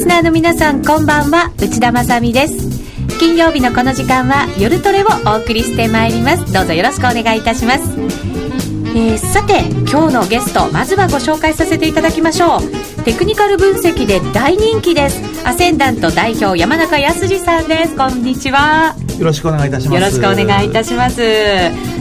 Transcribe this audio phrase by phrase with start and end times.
[0.00, 1.52] スナーの皆さんこんばんは。
[1.58, 2.56] 内田まさです。
[3.18, 6.52] 金曜日のこの時間は夜トレをお送りしてまいります。
[6.54, 7.84] どうぞよろしくお願いいたします。
[8.96, 9.60] えー、さて
[9.90, 13.02] 今日のゲストまずはご紹介させていただきましょう。
[13.04, 15.46] テクニカル分析で大人気です。
[15.46, 17.94] アセンダント代表山中康さんです。
[17.94, 18.96] こんにちは。
[19.18, 20.00] よろしくお願いいたします。
[20.00, 21.20] よろしくお願いいたします。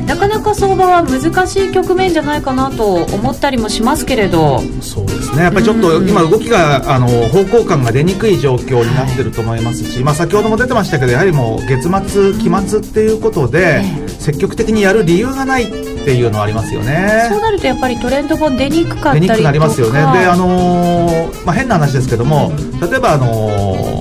[0.07, 4.61] なかなか相場は難しい局面じゃないかなと思ったりもしますけれど。
[4.81, 5.43] そうですね。
[5.43, 17.27] やっぱりちょっと今動きがあの方向感が出にくい状況になってると思いますし、はい、まあ、先ほども出てましたけどやはりもう月末期末っていうことで、積極的にやる理由がないっていうのはありますよね。
[17.29, 22.51] そうなるとやっぱりトレンドも出にくかったりとか出にくくなりますよねであのー、まあ、変な話ですけども、
[22.81, 23.98] 例えばあのー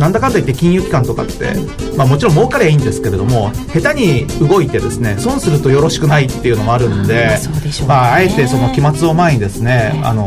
[0.00, 1.54] なんだかんだ言って金融機関とかって、
[1.94, 7.38] まあ、もちろん儲かりゃいいんですけれども下手に動いてですね損するとよろしくないっていうのもあるんで、
[7.86, 10.26] まあ、あえてその期末を前にですね、あの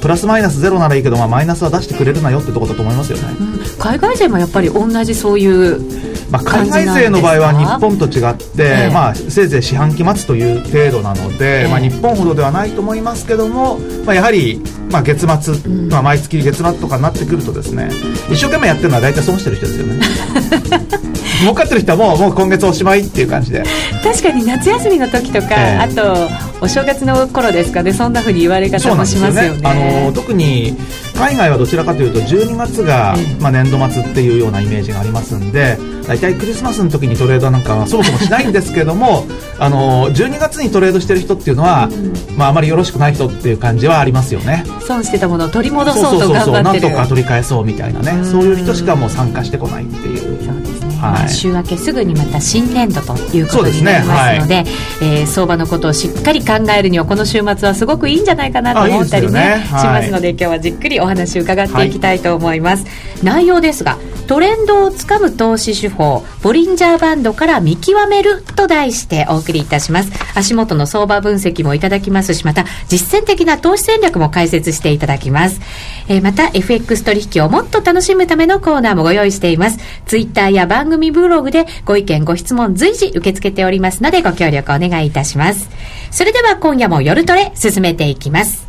[0.00, 17.88] プラスマイナスゼロならいいけど、まあ、マイナスは出してくれるなよってところだと思いますよね、うん、海外勢もやっぱり同じそういうまあ、海外勢の場合は日本と違って、えー、まあ、せいぜい四半期末という程度なので、えー、まあ、日本ほどではないと思いますけども、まあ、やはり、まあ、月末、うん、まあ、毎月月末とかになってくるとですね
[18.30, 20.00] 一生懸命やってるのは大体損してる人ですよね。
[21.40, 23.62] 儲かってる人はもうもう今月おしまいっていう感じで。
[24.02, 26.28] 確かに夏休みの時とか、えー、あと
[26.60, 27.92] お正月の頃ですかね。
[27.92, 29.74] そんなふうに言われ方もしますよね、ね、あ
[30.06, 30.76] の特に
[31.14, 39.24] 海外はどちらかというと12月が、まあ、年度末っていうようなイメージがありますんで大体クリスマスの時にトレードなんかはそもそもしないんですけども
[39.58, 41.88] あの12月にトレードしてる人っていうのは、
[42.36, 46.80] まあ、あまりよろしくない人っていう感じはありますよね損してたものを取り戻そうと頑張ってる。
[46.80, 48.24] そうとか取り返そうみたいなね。
[48.24, 50.18] そういう人しかもう参加してこないっていう。
[50.18, 54.70] そうですね、はい、週明けすぐにまた新年度ということになりますのでで、ね。
[55.00, 70.10] はい、えー、相場のことをしっかり考えるにはこの週末はすごくいいんじゃないかなと思ったりね、ね、しますので今日はじっくりお話伺っていきたいと思います、はい、内容ですがトレンドをつかむ投資手法ボリンジャーバンドから見極めると題してお送りいたします。
[70.34, 75.60] 足元の相場分析もいただきますしまた実践的な投資戦略も解説していただきます、
[76.08, 79.78] えー、また FX 取引をもっと楽しむためのコーナーもご用意しています。
[80.06, 85.68] ツイッターや番組ブログでご意見ご質問随時受け付けておりますのでご協力お願いいたします。
[86.10, 88.66] それでは今夜も夜トレ進めていきます。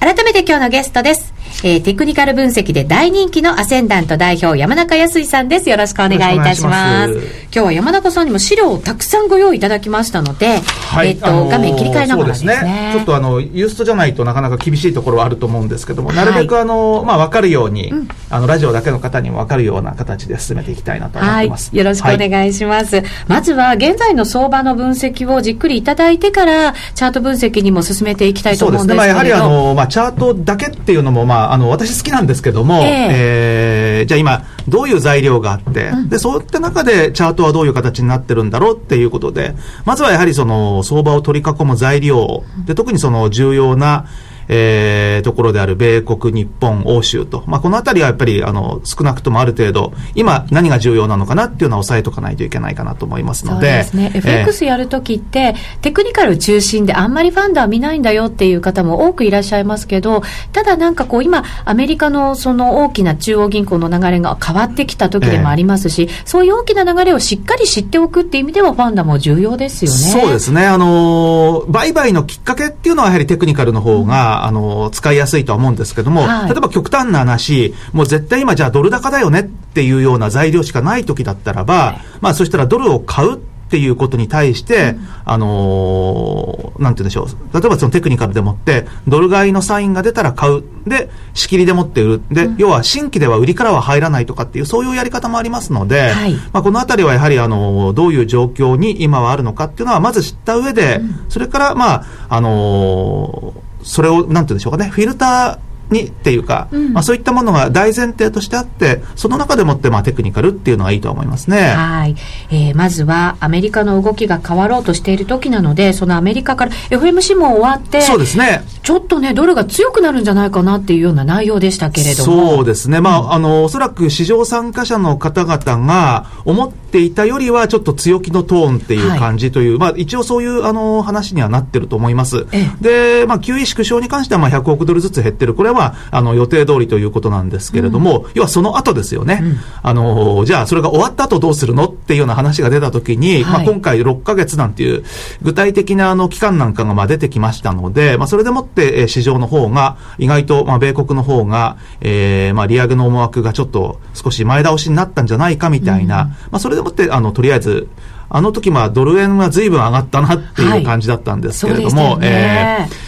[0.00, 1.31] 改めて今日のゲストです。
[1.64, 5.70] えー、テクニカル分析で大人気のアセンダント代表山中康さんです。
[5.70, 7.12] よろしくお願いいたします。
[7.12, 12.56] 今日は山中さんにも資料をたくさんご用意いただきましたので、はい、えっ、ー、と、あのー、画面切り替えながらですね。
[12.56, 21.70] すねちょっとあの、ユーストじゃないとなかなか厳しいところはあると思うんですけども、はい、なるべくあの、まあ、わかるように、うん、あの、ラジオだけの方にもわかるような形で進めていきたいなと思ってます。
[21.70, 23.04] はい、よろしくお願いします。
[23.28, 29.28] まずは、現在の相場の分析をじっくりいただいてから、チャート分析にも進めていきたいと思うんですけどそうですね。
[29.28, 39.54] まあ、やはりあの、まあ、チャートだけっていうのも、まあ、あの、私好きなんですけども、えー、えー、じゃあ今、どういう材料があって、うん、で、そういった中でチャートはどういう形になってるんだろうっていうことで、
[39.84, 44.06] まずはやはりその相場を取り囲む材料、で、特にその重要な、
[44.48, 60.22] えー、ところである米国、日本、欧州と、まあ、このあたりはやっぱりあの少なくともある程度、今、何が重要なのかなっていうのは押さえとかないといけないかなと思いますので、そうですね、FX やるときって、テクニカル中心で、あんまりファンドは見ないんだよっていう方も多くいらっしゃいますけど、
[60.52, 69.96] ただなんかこう、今、アメリカのその大きな中央銀行の流れが変わってきた時でもありますし、えー、そういう大きな流れをしっかり知っておくっていう意味では、ファンダも重要ですよね。
[69.96, 83.38] そうですね、あの売買のきっかけっていうのは、やはりテクニカルの方が、うんあの、使いやすいとは思うんですけども、はい、例えば極端な話、もう絶対今じゃあドル高だよねっていうような材料しかない時だったらば、はい、まあそしたらドルを買うっ
[83.72, 87.26] ていうことに対して、うん、あのー、なんて言うんでしょう。
[87.58, 90.62] 例えばそのテクニカルでもって、ドル買いのサインが出たら買う。
[90.86, 92.22] で、仕切りでもって売る。
[92.30, 111.72] で、うん、要は新規では売りからは入らないとかっていう、そういうやり方もありますので、はい、まあこのあたりはやはりあの、どういう状況に今はあるのかっていうのは、まず知った上で、うん、それから、まあ、あのーそれを、なんて言うんでしょうかね、フィルター、にっていうか、うん、まあ、そういったものが大前提としてあって、その中でもってまあテクニカルっていうのがいいと思いますね。
[111.74, 112.16] はい。
[112.50, 118.64] えー、まずはアメリカの動きが変わろうとしている時なので、そのアメリカから FMC も終わって、そうですね。
[118.82, 122.56] ちょっとね、ドルが強くなるんじゃないかなっていうような内容でしたけれども。
[122.56, 123.00] そうですね。
[123.00, 132.46] まあ、うん、あの、おそらく市場参加者の方々が思っていたよりはちょっと強気のトーンっていう感じという、はい、まあ一応そういうあの話にはなってると思います。
[132.80, 135.54] で、まあ QE 縮小に関してはまあ100億ドルずつ減ってる。
[135.54, 139.40] これはあの予定通りということなんですけれども、うん、要はその後ですよね。
[139.42, 145.04] うん、あの、じゃあそれが終わった後どうするのっていうような話が出たときに、はい、まあ今回6ヶ月なんていう
[145.42, 157.88] 具体的なあの期間なんかがまあ出てきましたので、まあそれでもって市場の方が意外とまあ米国の方が、えー、まあ利上げの思惑がちょっと少し前倒しになったんじゃないかみたいな、うん、まあそれでもってあのとりあえず
[158.28, 163.01] あの時まあドル円は随分上がったなっていう感じだったんですけれども、はい、えー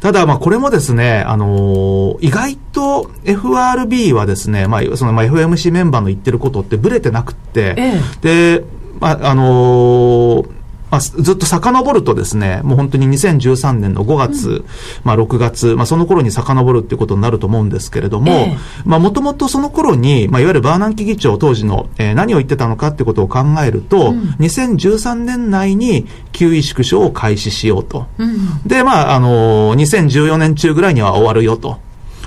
[0.00, 8.64] ただ、まあ、これもですね、あのー、意外と FRB はですね、まあ、その、まあ、FMC メンバーの言ってることってぶれてなくて、ええ、で、
[9.00, 10.57] まあ、あのー
[10.90, 14.64] まあ、ずっと遡るとですね、もう本当に2013年の5月、うん、
[15.04, 28.06] まあ6月、まあその頃に遡るっていうことになると思うんですけれども、えまあもともとその頃に、まあいわゆるバーナンキ議長当時の、えー、何を言ってたのかってことを考えると、うん、2013年内に QE 縮小を開始しようと。
[28.18, 31.78] うん、で、まああのー、2014年中ぐらいには終わるよと。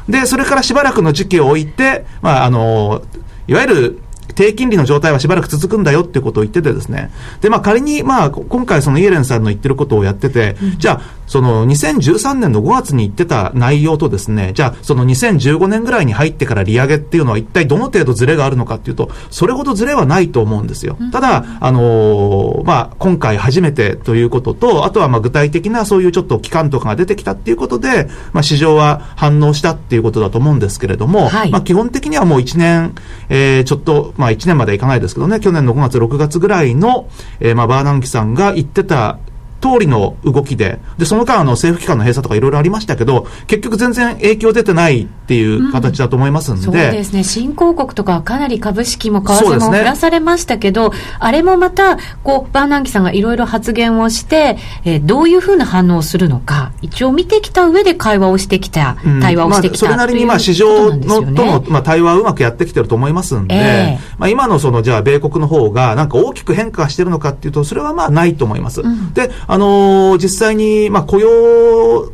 [0.07, 4.01] で、それからしばらくの時期を置いて、まああのー、いわゆる
[4.33, 7.11] 低金利の状態はしばらく続くんだよっていうことを言っててですね。
[7.41, 20.97] で、まあ仮に、まあ今回そのイエレンさんの言ってることをやってて、うん、じゃあ、その2013年の5月に言ってた内容とですね、じゃあその2015年ぐらいに入ってから利上げっていうのは一体どの程度ズレがあるのかっていうと、それほどズレはないと思うんですよ。
[21.13, 32.93] ただ、あのー、まあ今回初めてということと、あとはまあ具体的なそういうちょっと期間とかが出てきたっていうことで、まあ市場は反応したっていうことだと思うんですけれども、はい、まあ基本的にはもう1年、
[33.29, 37.07] えー、ちょっと、まあ1年まではいかないですけどね、去年の5月、6月ぐらいの、
[37.39, 39.17] えー、まあバーナンキさんが言ってた
[39.61, 46.59] 通りの動きで、で、その間、あの、政府機関の閉鎖とかいろいろありましたけど、結局全然影響出てないっていう形だと思いますんで。
[46.59, 47.23] うん、そうですね。
[47.23, 68.81] 新興国とかかなり株式も為替も減らされましたけど、ね、あれもまた、こう、バーナンキさんがいろいろ発言をして、えー、どういうふうな反応をするのか、一応見てきた上で会話をしてきた、対話をしてきた、うん、まあ、それなりに、まあ、市場の、との、まあ、対話をうまくやってきてると思いますんで、えー、まあ、今のその、じゃあ、米国の方が、なんか大きく変化してるのかっていうと、それはまあ、ないと思います。
[68.81, 72.09] うん、で、あのー、実実際に、まあ、雇用、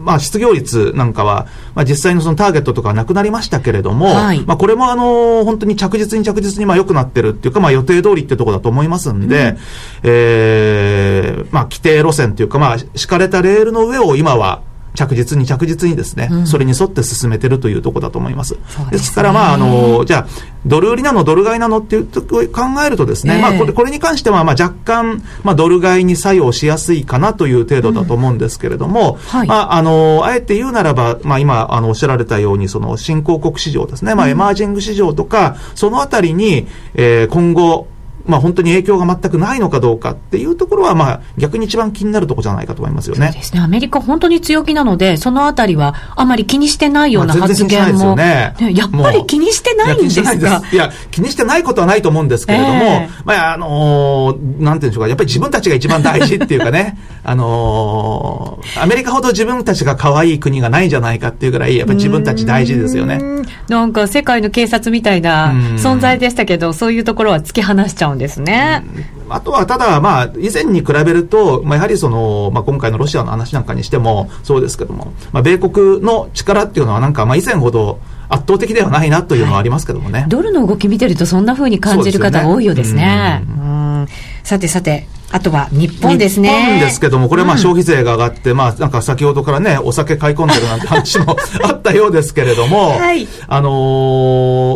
[0.00, 1.46] まあ、失業率なんかは、
[1.76, 9.58] まあ、実際のそのターゲットとかなくなりましたけれども、はい、まあ、これもあの、本当に着実に着実にまあ良くなってるっていうか、まあ、予定通りってところだと思いますんで、うん、え
[10.02, 14.62] えー、まあ、規定路線っていうか、まあ、敷かれたレールの上を今は、
[14.94, 18.54] 着実に着実にですね、うん、それに沿って進めてるというところだと思います。
[18.54, 20.26] ですね、ですから、まあ、あの、じゃあ、
[20.66, 22.38] ドル売りなの、ドル買いなのっていうと考
[22.86, 29.16] えるとですね、えー、まあ、これ、これに関しては、まあ、若干、まあ、ドル買いに作用しやすいかなという程度だと思うんですけれども、うん。
[29.18, 37.86] はい、まあ、あの、あえて言うならば、まあ、今、あの、おっしゃられたように、その、新興国市場ですね、まあ、エマージング市場とか、そのあたりに、えー、今後、
[38.30, 43.26] まあ、本当に影響が全くないのかどうかっていうところは、まあ、逆に一番気になるところじゃないかと思いますよね。
[43.26, 43.60] そうですね。
[43.60, 48.16] アメリカ本当に強気なので、そのあたりはあまり気にしてないような発言も。
[48.16, 50.62] ね、やっぱり気にしてないんですか？
[50.72, 63.20] いや、気にしてないことはないと思うんですけれども、えー、まあ、あのー、なんていうんでしょうか、やっぱり自分たちが一番大事っていうかね、 あのー、アメリカほど自分たちが可愛い国がないんじゃないかっていうぐらい、やっぱり自分たち大事ですよね。
[63.68, 68.84] なんか世界の警察みたいな存在でしたけど、そういうところは突き放しちゃうんですね。
[69.28, 77.98] あとは、ただ、まあ、以前に比べると、まあ、やはりその、まあ、今回のロシアの話なんかにしてもそうですけども、まあ、米国の力っていうのはなんか、まあ、以前ほど、
[78.28, 83.42] 圧倒的ではないなというのはありますけどもね、はい、ドルの動き見てるとそんなふうに感じる方が多いようですね。
[83.44, 83.60] すねう
[84.04, 84.06] ん。
[84.44, 86.48] さてさて、あとは日本ですね。
[86.48, 93.70] 日本ですけども、これまあ消費税が上がって、うん、まあなんか先ほどからね、お酒買い込んでるなんて話もあったようですけれども、はい、あの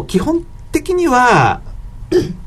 [0.02, 1.60] ー、基本的には、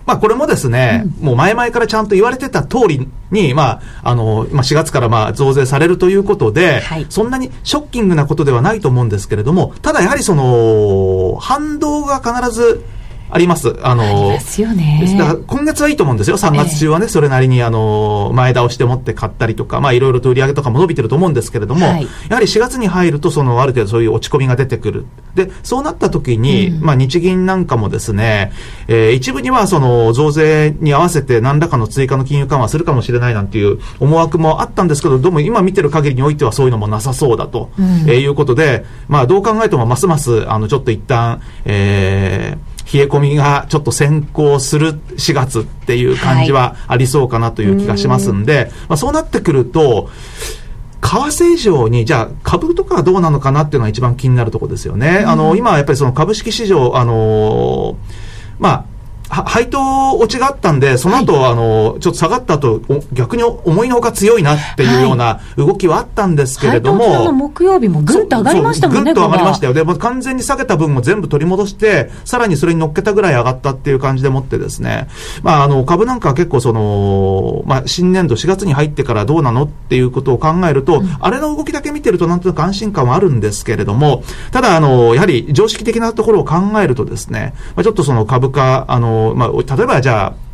[0.08, 12.84] まあこれもですね、うん、もう前々からちゃんと言われてた通りに、まあ、あの、まあ4月からまあ増税されるということで、はい、そんなにショッキングなことではないと思うんですけれども、ただやはりその、反動が必ず
[13.30, 13.76] あります。
[13.82, 15.16] あの、よね。
[15.18, 16.38] だから今月はいいと思うんですよ。
[16.38, 25.06] 3月中はね、えー、それなりにあの、前倒して持って買ったりとか、まあいろいろと売り上げとかも伸びてると思うんですけれども、はい、やはり4月に入ると、そのある程度そういう落ち込みが出てくる。
[25.36, 28.52] で、そうなった時に、うん、まあ日銀なんかもですね、
[28.88, 50.10] えー、一部にはその増税に合わせて何らかの追加の金融緩和するかもしれないなんていう思惑もあったんですけど、どうも今見てる限りにおいてはそういうのもなさそうだと、うん、えー、いうことで、まあどう考えてもますます、あの、ちょっと一旦、えー、冷え込みがちょっと先行する4月っていう感じはありそうかなという気がしますんで、はい、まあ、そうなってくると、
[51.02, 55.24] 為替以上に、じゃあ株とかはどうなのかなっていうのが一番気になるところですよね。
[55.26, 57.98] あの、今やっぱりその株式市場、あの、
[58.60, 58.86] まあ、
[59.30, 62.82] 配当落ちがあったんで、その後、はい、あの、ちょっと下がった後、
[63.14, 67.26] 逆に思いのほか強いなっていうような動きはあったんですけれども。
[67.26, 69.74] の木曜日もぐんと上がりましたもんね、ぐんと上がりましたよ。
[69.74, 75.08] で、も完全に下げた分も全部取り戻して、さらにそれに乗っけたぐらい上がったっていう感じでもってですね、
[75.44, 90.48] まあ、あの、株なんかは結構その、まあ、新年度4月に入ってからどうなのっていうことを考えると、うん、あれの動きだけ見てるとなんとなく安心感はあるんですけれども、ただ、あの、やはり常識的なところを考えるとですね、まあ、ちょっとその株価、あの、まあ、例えばじゃあ、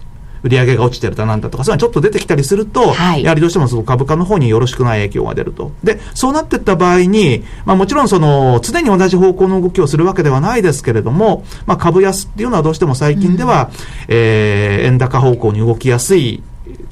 [0.43, 5.71] 売上が落ちてるだなんだとか、そういうのちょっと出てきたりすると、はい、やはりどうしてもその株価の方によろしくない影響が出ると。
[5.83, 13.75] で、そうなっていった場合に、まあもちろんその、常に同じ方向の動きをするわけではないですけれども、まあ株安っていうのはどうしても最近では、うん、
[14.09, 16.43] えー、円高方向に動きやすい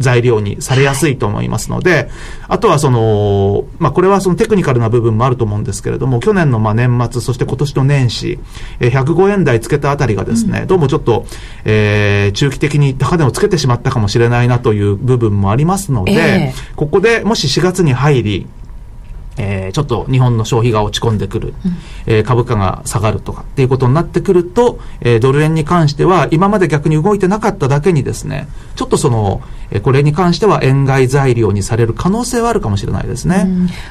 [0.01, 2.09] 材料にされやすいと思いますので、はい、
[2.49, 8.39] あとはその、まあ、これはそのテクニカルな部分もあると思うんですけれども、去年のまあ年末、そして今年の年始、
[8.79, 11.25] えー、105円台つけたあたりがですね、うん、どうもちょっと、
[11.65, 18.47] えー、中期的に高値をつけてしまったかもしれないなという部分もありますので、えー、ここでもし4月に入り、
[19.41, 33.47] えー、ちょっと日本の消費が落ち込んでくる、うん、えー、株価が下がるとかっていうことになってくると、えー、ドル円に関しては今まで逆に動いてなかっただけにですね、ちょっとその、えー、これに関しては円買い材料にされる可能性はあるかもしれないですね。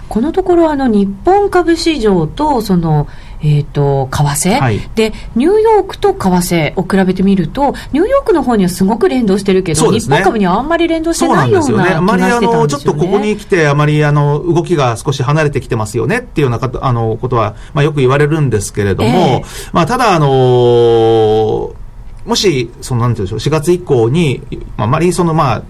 [0.09, 3.09] このところあの日本株市場とその
[3.42, 12.12] えーと、為替、はい、でニューヨークと為替を比べてみるとニューヨークの方にはすごく連動してるけど、ね、日本株にはあんまり連動してないような気がしてたんですよね。
[12.12, 21.80] あまりあのちょっとここに来てあまりあの動きが少し離れてきてますよねっていうようなあのことは、まあ、よく言われるんですけれども、えー、まあ、ただあのー
[22.26, 24.42] もし、そのなんていうんでしょう、4月以降に、
[24.76, 25.62] あまりそのまあ、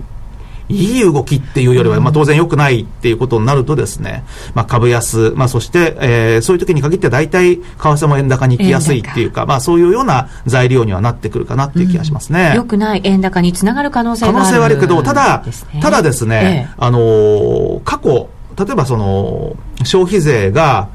[0.71, 4.25] いい動きっていうよりは、まあ、当然良くないっていうことになるとですね、
[4.55, 12.53] まあ、株安、まあ、そして、えー、そういう時に限って大体、為替も円高に行きやすいっていうか、まあ、そういうような材料にはなってくるかなっていう気がしますね。
[12.55, 15.45] 良、うん、くない円高につながる可能性がある、可能性はあるけど、ただ、
[15.81, 20.89] ただですね、ええ、あのー、過去、例えばその、消費税が、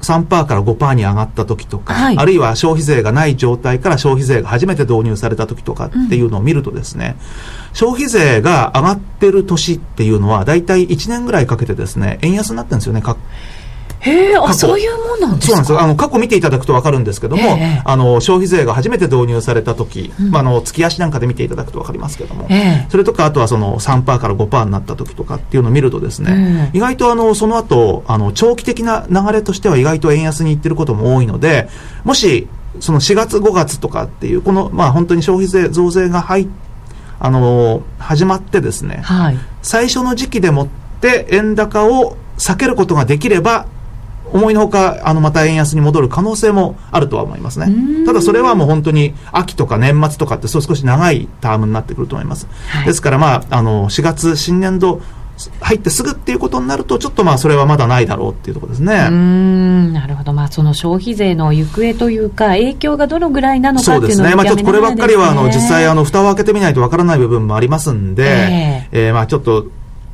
[0.00, 7.16] 3%から5%に上がった時とか、はい、あるいは消費税がない状態から消費税が初めて導入された時とかっていうのを見るとですね、
[7.70, 13.02] うん、消費税が上がってる年っていうのは大体1年ぐらいかけてですね、円安になってるんですよね、
[14.00, 15.52] へえ、あ、そういうもんなんですか？
[15.52, 15.72] そうなんです。
[15.72, 15.80] よ。
[15.80, 22.48] あの、過去見ていただくとわかるんですけども、あの、消費税が初めて導入された時、うん、まあ、あの、月足なんかで見ていただくとわかりますけども、
[22.88, 31.68] それとか、あとはその3%から5%になった時とかっていうのを見るとですね、意外とあの、その後、あの、長期的な流れとしては意外と円安にいってることも多いので、
[32.04, 32.48] もし、
[32.80, 36.48] その4月5月とかっていう、この、まあ、本当に消費税増税が入
[37.18, 40.68] あの始まってですね、はい、最初の時期でもっ
[41.00, 43.66] て円高を避けることができれば
[44.32, 48.04] 思いのほか、あの、また円安に戻る可能性もあるとは思いますね。
[48.04, 52.46] ただそれはもう本当に秋とか年末とかってそう少し長いタームになってくると思います。
[52.68, 55.00] はい、ですからまあ、あの、4月新年度
[55.60, 59.06] 入ってすぐっていうことになると、ちょっとまあそれはまだないだろうっていうところですね。
[59.10, 59.92] うん。
[59.92, 69.66] なるほど、まあ、その消費税の行方というか、影響がどのぐらいなのかっていうのは、ね、まあ、ちょっとこればっかりはあの実際あの、蓋を開けてみないとわからない部分もありますんで、えー、えー、まあちょっと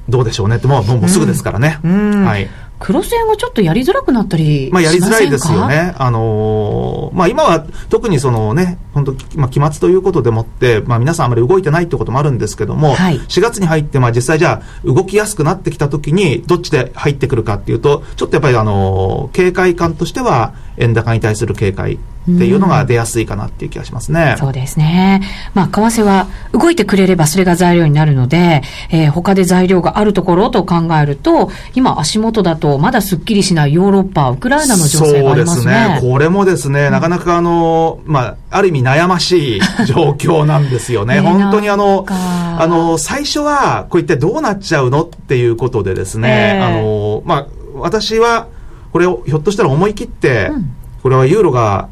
[0.08, 1.78] どうでしょうねって、もうもうすぐですからね。
[1.82, 2.48] はい
[2.82, 5.94] 黒線がちょっとやりづらくなったりまあ、やりづらいですよね。
[5.96, 24.34] あのー、まあ、今は特にそのね、本当、まあ、期末ということでもって、まあ、皆さんあまり動いてないってこともあるんですけども、はい、4月に入って、まあ、実際じゃあ、動きやすくなってきたときに、どっちで入ってくるかっていうと、ちょっとやっぱりあのー、警戒感としては、円高に対する警戒っていうのが出やすいかなっていう気がしますね。
[24.36, 25.22] うそうですね。
[25.54, 35.62] まあ、為替は動いてくれればそれが材料になるので、えー、他で材料があるところと考えると、今足元だとまだすっきりしないヨーロッパ、ウクライナの情勢がありますね。
[35.64, 36.10] そうですね。
[36.12, 41.18] これもですね、なかなかあの、まあ、ある意味悩ましい状況なんですよね。
[41.20, 48.46] 本当にあの、あの、最初は、こういってどうなっちゃうのっていうことでですね、えー、あの、まあ、私は、
[48.92, 50.70] これをひょっとしたら思い切って、うん、
[51.02, 51.88] これはユーロが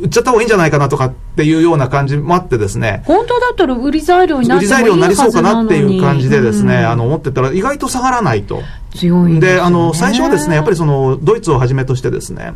[0.00, 3.02] 売っちゃった方がいいんじゃないかなとかっていうような感じもあってですね。
[3.04, 8.62] 本当だったら売り材料になって売り材料になりそうかなっていう感じでですね、うん、あの、思ってたら意外と下がらないと。
[8.94, 12.54] 強いで、ね、あの、最初はですね、やっぱりその、ドイツをはじめとしてですね、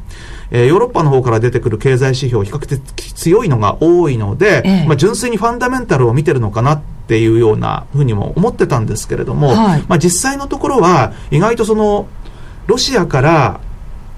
[0.50, 12.08] えー、ヨーロッパの方から出てくる経済指標、比較的強いのが多いので、ええ、まあ、純粋にファンダメンタルを見てるのかなっていうようなふうにも思ってたんですけれども、はい、まあ、実際のところは、意外とその、
[12.66, 13.60] ロシアから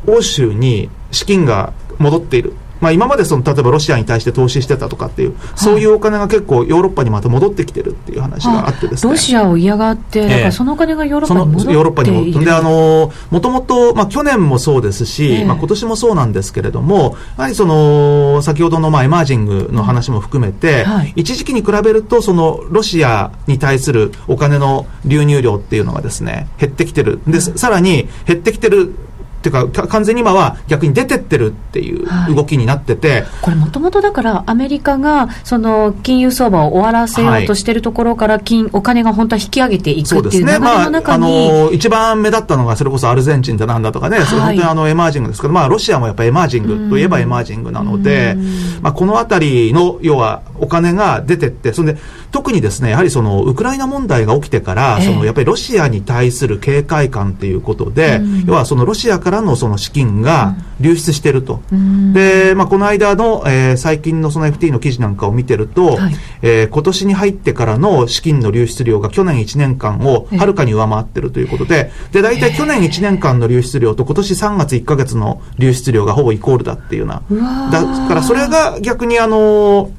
[0.07, 9.12] 欧州に資金が戻っているまあ、今までその例えばロシアに対して投資してたとかっていう、そういうお金が結構ヨーロッパにまた戻ってきてるっていう話があってですね。
[9.12, 27.21] ロシアを嫌がって、だからそのお金がヨーロッパに戻っている、ヨーロッパに戻ってで、あの、もともと、まあ、去年もそうですし、えー、まあ、今年もそうなんですけれども、やはりその、先ほどのまあエマージングの話も含めて、はい、一時期に比べると、その、ロシアに対するお金の流入量っていうのがですね、減ってきてる。
[27.29, 28.95] で、さらに減ってきてる
[29.42, 48.37] っていうか、完全に今は逆に出てってるっていう動きになってて、はい、これ、もともとだから、アメリカがその金融相場を終わらせようとしてるところから金、はい、お金が本当は引き上げていくっていう流れの中に、ねまあ、あの一番目立ったのが、それこそアルゼンチンだなんだとかね、はい、それ本当にあのエマージングですけど、まあ、ロシアもやっぱりエマージングといえばエマージングなので、
[48.80, 52.00] まあ、このあたりの要はお金が出てって、それで
[52.33, 79.91] 特にですね、やはりそのウクライナ問題が起きてから、えー、そのやっぱりロシアに対する警戒感っていうことで、要はそのロシアからのその資金が流出していると、うん、で、まあ、この間の、えー、最近のその FT の記事なんかを見てると、はい、えー、今年に入ってからの資金の流出量が去年1年間をはるかに上回っているということで、で大体去年1年間の流出量と今年3月1か月の流出量がほぼイコールだっていうような、だからそれが逆にあの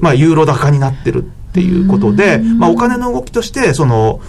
[0.00, 4.20] まあ、ユーロ高になってるっていうことで、まあ、お金の動きとして、その、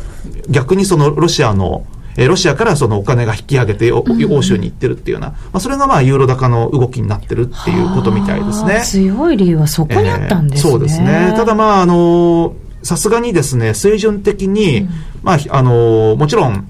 [0.49, 1.85] 逆にそのロシアの
[2.17, 4.03] えロシアからそのお金が引き上げて欧
[4.41, 8.81] 州に行ってるっていうような、まあ、それがまあユーロ高の動きになってるっていうことみたいですね。
[8.85, 10.69] 強い理由はそこにあったんですね。
[10.69, 11.33] えー、そうですね。
[11.35, 14.89] ただまあ、あのさすがにですね、水準的に、うん、
[15.23, 16.67] まあ、あのもちろん、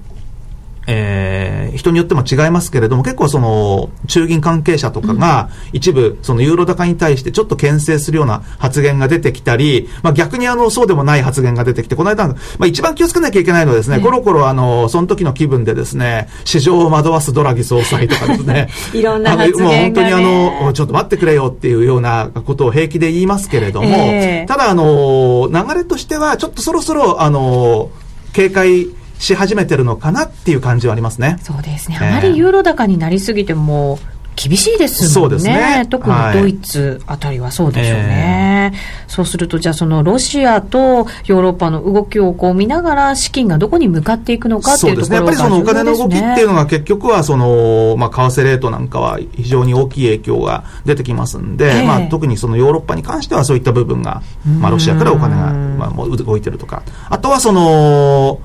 [0.86, 27.90] えー、人によっても違いますけれども、結構その、中銀関係者とかが、一部、そのユーロ高に対してちょっと牽制するような発言が出てきたり、まあ逆にあの、そうでもない発言が出てきて、この間、まあ一番気をつけなきゃいけないのはですね、コロコロあの、その時の気分でですね、市場を惑わすドラギ総裁とかですね、 いろんな発言が、ね、もう本当にあの、ちょっと待ってくれよっていうようなことを平気で言いますけれども、えー、ただあの、流れとしては、ちょっとそろそろ、あの、
[28.32, 28.88] 警戒、
[29.18, 31.38] し始めてるのかなっていう感じはありますね。
[31.42, 31.98] そうですね。
[32.00, 33.98] あまりユーロ高になりすぎても、
[34.36, 35.38] 厳しいですもんね。
[35.38, 35.86] ね。
[35.88, 38.02] 特にドイツあたりはそうでしょうね。
[38.02, 54.22] はいえー、そうすると、じゃあそのロシアとヨーロッパの動きをこう見ながら資金がどこに向かっていくのかっていうところが、ね、やっぱりそのお金の動きっていうのが結局はその、まあ、為替レートなんかは非常に大きい影響が出てきますんで、えー、まあ、特にそのヨーロッパに関してはそういった部分が、
[54.60, 56.82] まあ、ロシアからお金が、まあ、もう動いてるとか。
[57.08, 58.40] あとはその、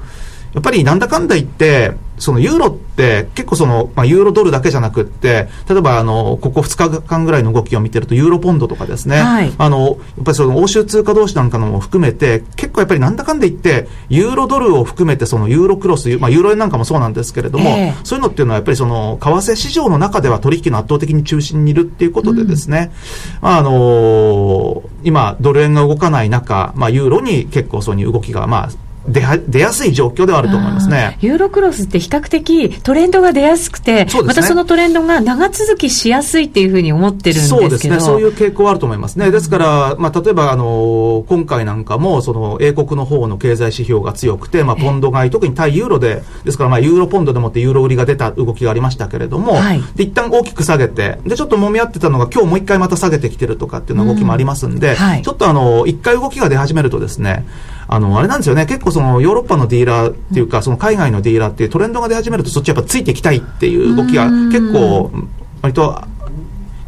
[0.53, 22.91] やっぱりなんだかんだ言って、そのユーロって結構その、まあ、ユーロドルだけじゃなくって、例えばあの、ここ2日間ぐらいの動きを見てると、ユーロポンドとかですね、はい、あの、やっぱりその欧州通貨同士なんかのも含めて、結構やっぱりなんだかんだ言って、ユーロドルを含めてそのユーロクロス、まあ、ユーロ円なんかもそうなんですけれども、えー、そういうのっていうのはやっぱりその、為替市場の中では取引の圧倒的に中心にいるっていうことでですね、
[23.37, 28.69] うん、まあ、あのー、今、ドル円が動かない中、まあ、ユーロに結構そういう動きが、まあ、
[29.07, 31.17] 出出やすい状況ではあると思いますね。
[31.21, 37.99] ユーロクロスって比較的トレンドが出やすくて、ね、またそのトレンドが長続きしやすいっていうふうに思ってるんですけどそうですね。
[37.99, 39.31] そういう傾向はあると思いますね。
[39.31, 57.45] ですから、まあ、例えば、あの、今回なんかも、その、英国の方の経済指標が強くて、まあ、ポンド買い、特に対ユーロで、ですから、まあ、ユーロポンドでもってユーロ売りが出た動きがありましたけれども、はい、で、一旦大きく下げて、で、ちょっと揉み合ってたのが、今日もう一回また下げてきてるとかっていうの動きもありますんで、うんはい、ちょっとあの、一回動きが出始めるとですね、
[57.91, 65.11] あの、あれなんですよね、結構そのヨーロッパのディーラーっていうか、その海外のディーラーっていうトレンドが出始めると、そっちやっぱついていきたいっていう動きが結構、
[65.61, 66.01] 割と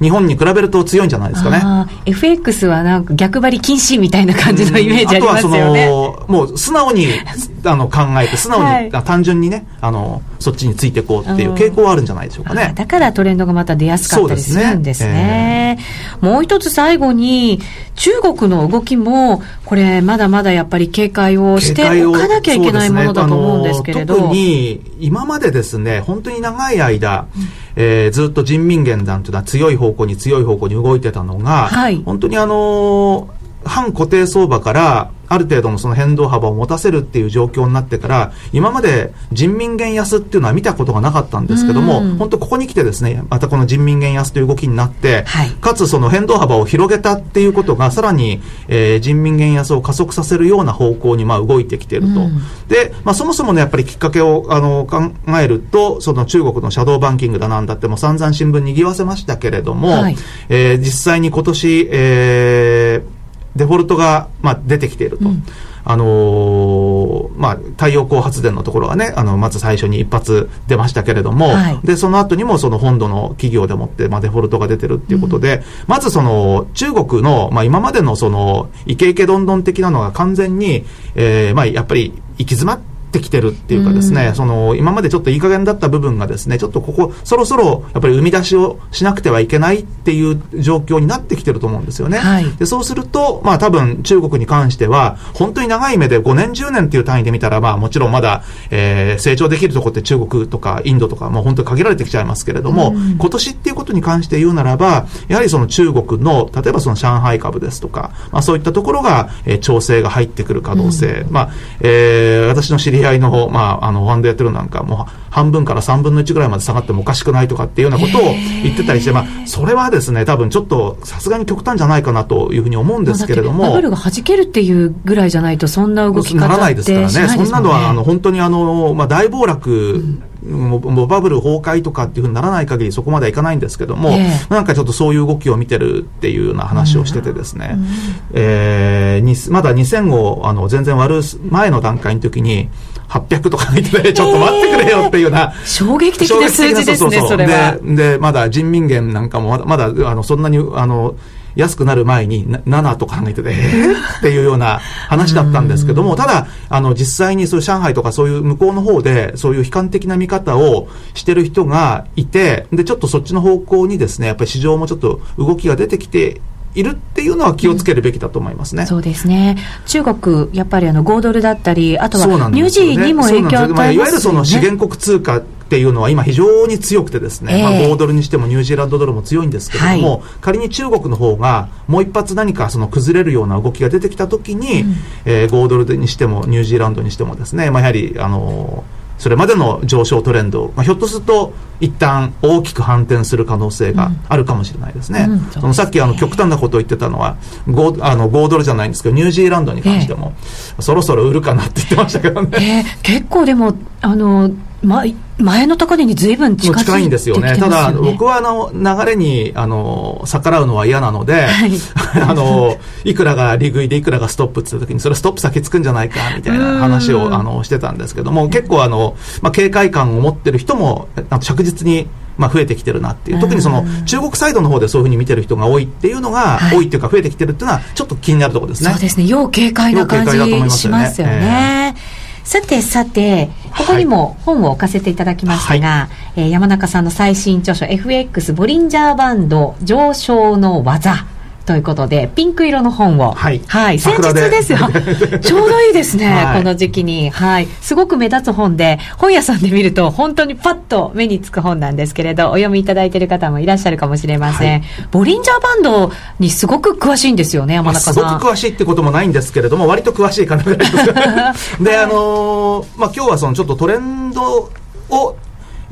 [0.03, 1.91] 日本に比べると強いんじゃないですかね。
[2.05, 5.85] FX はなんか逆張り禁止みたいな感じのイメージありますよね。
[5.85, 7.07] あとはその、もう素直に
[7.63, 12.73] あの考えて、素直に、はい、単純にね、あの、そっちについていこうっていう傾向はあるんじゃないでしょうかね。
[12.75, 15.09] だからトレンドがまた出やすかったりするんですね。
[15.09, 15.77] すね
[16.21, 17.61] えー、もう一つ最後に、
[17.95, 24.15] 中国の動きも、これまだまだやっぱり警戒をしておかなきゃいけないものだと思うんですけれど。
[24.15, 52.21] ね、特に今までですね、本当に長い間、うんえー、ずっと人民元団というのは強い方向に強い方向に動いてたのが、はい、本当にあのー反固定相場からある程度のその変動幅を持たせるっていう状況になってから、今まで人民元安っていうのは見たことがなかったんですけども、本当ここに来てですね、またこの人民元安という動きになって、はい、かつその変動幅を広げたっていうことが、さらに、えー、人民元安を加速させるような方向にまあ動いてきていると。
[52.67, 60.15] で、まあそもそもね、やっぱりきっかけをあの考えると、その中国のシャドーバンキングだなんだっても散々新聞にぎわせましたけれども、はい、
[60.49, 63.22] えー、実際に今年、えー、
[63.55, 65.29] デフォルトが、まあ、出てきていると。
[65.29, 65.43] うん、
[65.85, 80.85] あのー、まあ、太陽光発電のところがね、あの、まず最初に一発出ましたけれども、はい、で、その後にもその本土の企業でもって、まあ、デフォルトが出てるっていうことで、うん、まずその、中国の、まあ、今までのその、イケイケどんどん的なのが完全に、
[81.15, 123.63] えー、まあ、やっぱり行き詰まって、ってきてるっていうかですね、うん、その今までちょっといい加減だった部分がですねちょっとここそろそろやっぱり生み出しをしなくてはいけないっていう状況になってきてると思うんですよね、はい、でそうするとまあ多分中国に関しては本当に長い目で5年10年っていう単位で見たらまあもちろんまだ、えー、成長できるところって中国とかインドとかもう本当に限られてきちゃいますけれども、うん、今年っていうことに関して言うならばやはりその中国の例えばその上海株ですとか、まあ、そういったところが、えー、調整が入ってくる可能性、うん、まあえー、私の知り合いの、まああの、ファンドやってるなんか、もう半分から3分の1ぐらいまで下がってもおかしくないとかっていうようなことを言ってたりして、まあ、それはですね、多分ちょっとさすがに極端じゃないかなというふうに思うんですけれども。
[123.63, 127.21] バブルが弾けるっていうぐらいじゃないと、そんな動き方ならないですからね。
[127.21, 127.27] ね。
[127.29, 137.85] そんなのは、あの、本当にあの、まあ、大暴落、うんもうバブル崩壊とかっていうふうにならない限りそこまではいかないんですけども、えー、なんかちょっとそういう動きを見てるっていうような話をしててですね、うん、
[138.33, 142.69] えー、まだ2000をあの全然割る前の段階の時に、
[143.13, 145.53] 800とか言ってね、ちょっと待ってくれよっていうような。
[145.65, 147.77] 衝撃的な数字ですね、それは。
[147.81, 151.15] で、で、まだ人民元なんかもまだ、まだ、あの、そんなに、あの、
[151.55, 166.41] 安くなる前に7とか考えてて、えー、っていうような話だったんですけども、ただ、あの、実際にそういう上海とかそういう向こうの方で、そういう悲観的な見方をしてる人がいて、で、ちょっとそっちの方向にですね、やっぱり市場もちょっと動きが出てきて
[166.75, 168.81] いるっていうのは気をつけるべきだと思いますね。
[168.81, 169.57] うん、そうですね。
[169.85, 195.25] 中国、やっぱりあの5ドルだったり、あとはニュージーにも影響を与えます、ね、まあ、いわゆるその資源国通貨っていうのは今非常に強くてですね、えー、まあ、5ドルにしてもニュージーランドドルも強いんですけれども、はい、仮に中国の方がもう一発何かその崩れるような動きが出てきたときに、うん、えー、5ドルにしてもニュージーランドにしてもですね、まあ、やはり、あのーそれまでの上昇トレンド、まあ、ひょっとすると一旦大きく反転する可能性があるかもしれないですね。
[195.27, 202.85] うんうん、そのさっきあの極端なことを言ってたのは 5, あの5ドルじゃないんですけどニュージーランドに関しても、えー、そろそろ売るかなって言ってましたけどね。
[202.85, 204.51] えー、結構でもあの
[204.83, 205.03] ま、
[205.37, 207.57] 前の高値にずいぶん近近いんですよね。
[207.57, 211.71] ただ、僕はあの流れにあの逆らうのは嫌なので、はい、
[212.21, 221.07] あのいくらが利食いでいくらがストップって言った時にそれストップ先つくんじゃないかみたいな話をあのしてたんですけども、結構あのまあ警戒感を持ってる人も
[221.39, 228.91] 着実にまあ、増えてきてるなっていう、特にその中国サイドの方でそういうふうに見てる人が多いっていうのが、はい、多いっていうか、増えてきてるっていうのは、ちょっと気になるところですね。
[228.91, 230.31] そうですね、要警戒な感じ
[230.71, 231.95] しますよね。
[232.43, 241.25] えーさてさて、ここにも本を置かせていただきましたが、はい、えー、山中さんの最新著書 FX ボリンジャーバンド上昇の技
[241.65, 243.31] ということで、ピンク色の本を。
[243.31, 243.61] はい。
[243.67, 243.99] はい。
[243.99, 244.79] 先日ですよ。
[245.41, 247.29] ちょうどいいですね、はい、この時期に。
[247.29, 247.67] はい。
[247.81, 254.71] すごく目立つ本で、本屋さんで見ると、本当にパッと目につく本なんですけれど、お読みいただいている方もいらっしゃるかもしれません。
[254.71, 258.13] はい、ボリンジャーバンドにすごく詳しいんですよね、山中さん。
[258.13, 260.93] すごく詳しいってこともないんですけれども、割と詳しいかなぐらいです。
[261.81, 264.69] で、あのー、まあ、今日はそのちょっとトレンド
[265.09, 265.37] を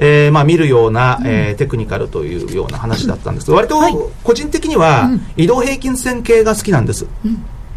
[0.03, 7.05] えーまあ、見るような、えー、テクニカルというような話だったんですけど、割と個人的には移動平均線系が好きなんです。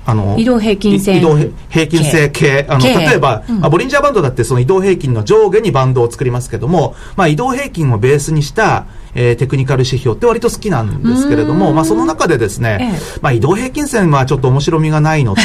[0.07, 1.19] あの移動平均線。
[1.19, 1.37] 移動
[1.69, 15.41] 平均性系あの例えば、うん、ボリンジャーバンドだってその移動平均の上下にバンドを作りますけども、まあ、移動平均をベースにした、えー、テクニカル指標って割と好きなんですけれども、まあ、その中でですね、ええ、まあ、移動平均線はちょっと面白みがないのと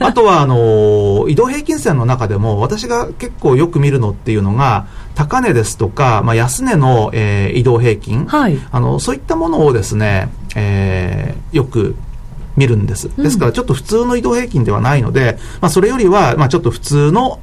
[0.00, 11.96] あとはあの移動平均線の中でも私が結構よく見るのっていうのが高値ですとか、まあ、安値の、えー、移動平均、はい、あのそういったものをですね、えー、よく
[12.56, 13.10] 見るんです。
[13.16, 17.40] ですからちょっと普通の移動平均ではないので、まあ、それよりは、まあ、ちょっと普通の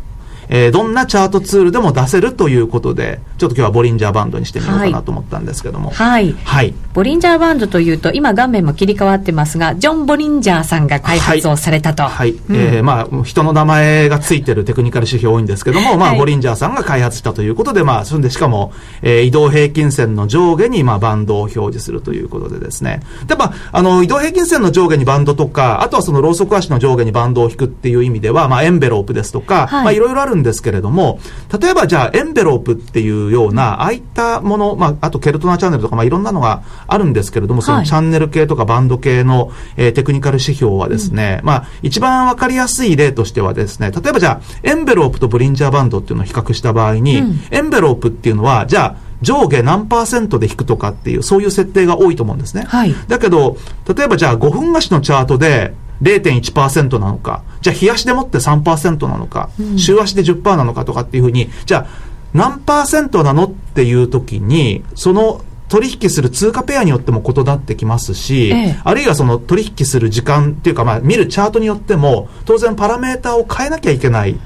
[0.50, 5.90] えー、どんなチャートツールでも出せるということで、ちょっと今日はボリンジャーバンドにしてみようかなと思ったんですけども。
[5.92, 6.36] はい。
[6.44, 6.74] はい。
[6.94, 12.04] ボリンジャーバンドというと、今画面も切り替わってますが、ジョン・ボリンジャーさんが開発をされたと。
[12.04, 12.12] はい。
[12.12, 23.02] はいうん、えー、まあ、人の名前がついてるテクニカル指標多いんですけども、まあ、はい、ボリンジャーさんが開発したということで、まあ、それでしかも、えー、移動平均線の上下に、まあ、バンドを表示するということでですね。
[23.28, 31.20] で、まあ、あの、移動平均線の上下にバンドとか、あとはそのローソク足の上下にバンドを引くっていう意味では、まあ、エンベロープですとか、はい、まあ、いろいろあるんですけれども、
[31.60, 52.66] 例えばじゃあエンベロープっていうような、ああいったもの、まあ、あとケルトナチャンネルとか、まあ、いろんなのがあるんですけれども、そのチャンネル系とかバンド系の、えー、テクニカル指標はですね、うん、まあ、一番わかりやすい例としてはですね、例えばじゃあ、エンベロープとブリンジャーバンドっていうのを比較した場合に、うん、エンベロープっていうのは、じゃあ、上下何パーセントで引くとかっていう、そういう設定が多いと思うんですね。
[52.68, 52.94] はい。
[53.08, 53.58] だけど、
[53.96, 74.38] 例えばじゃあ5分足のチャートで、0.1%なのか、じゃあ、日足でもって3%なのか、うん、週足で10%なのかとかっていうふうに、じゃあ、何パーセントなのっていう時に、その取引する通貨ペアによっても異なってきますし、ええ、あるいはその取引する時間っていうか、まあ、見るチャートによっても、当然パラメーターを変えなきゃいけない。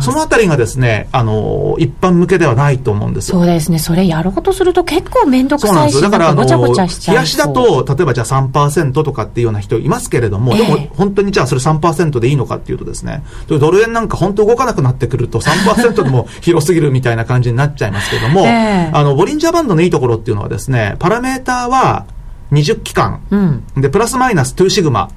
[0.00, 3.78] そのあたりがですね、あの、一般向けではないと思うんですそうですね。
[3.78, 7.14] それやろうとすると結構面倒くさいし、だからごちゃごちゃしちゃう。
[7.16, 22.06] 冷やしだと、例えばじゃあ3%とかっていうような人いますけれども、えー、でも本当にじゃあそれ3%でいいのかっていうとですね、ドル円なんか本当動かなくなってくると3%でも広すぎるみたいな感じになっちゃいますけども、 えー、あの、ボリンジャーバンドのいいところっていうのはですね、パラメーターは
[22.52, 25.10] 20期間、うん、で、プラスマイナス2シグマ、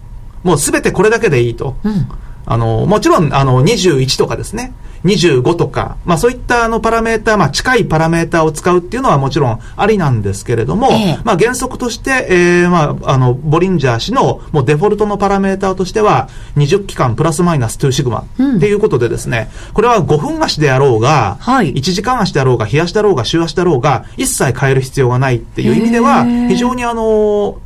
[0.44, 1.78] もうすべてこれだけでいいと。
[1.84, 2.08] うん
[2.48, 27.60] あの、もちろん、あの、21とかですね、25とか、まあそういったあのパラメーター、まあ近いパラメーターを使うっていうのはもちろんありなんですけれども、えまあ原則として、えー、まああの、ボリンジャー氏のもうデフォルトのパラメーターとしては、20期間プラスマイナス2シグマっていうことでですね、うん、これは5分足であろうが、はい、1時間足であろうが、日足だろうが、週足だろうが、一切変える必要がないっていう意味では、非常にあの、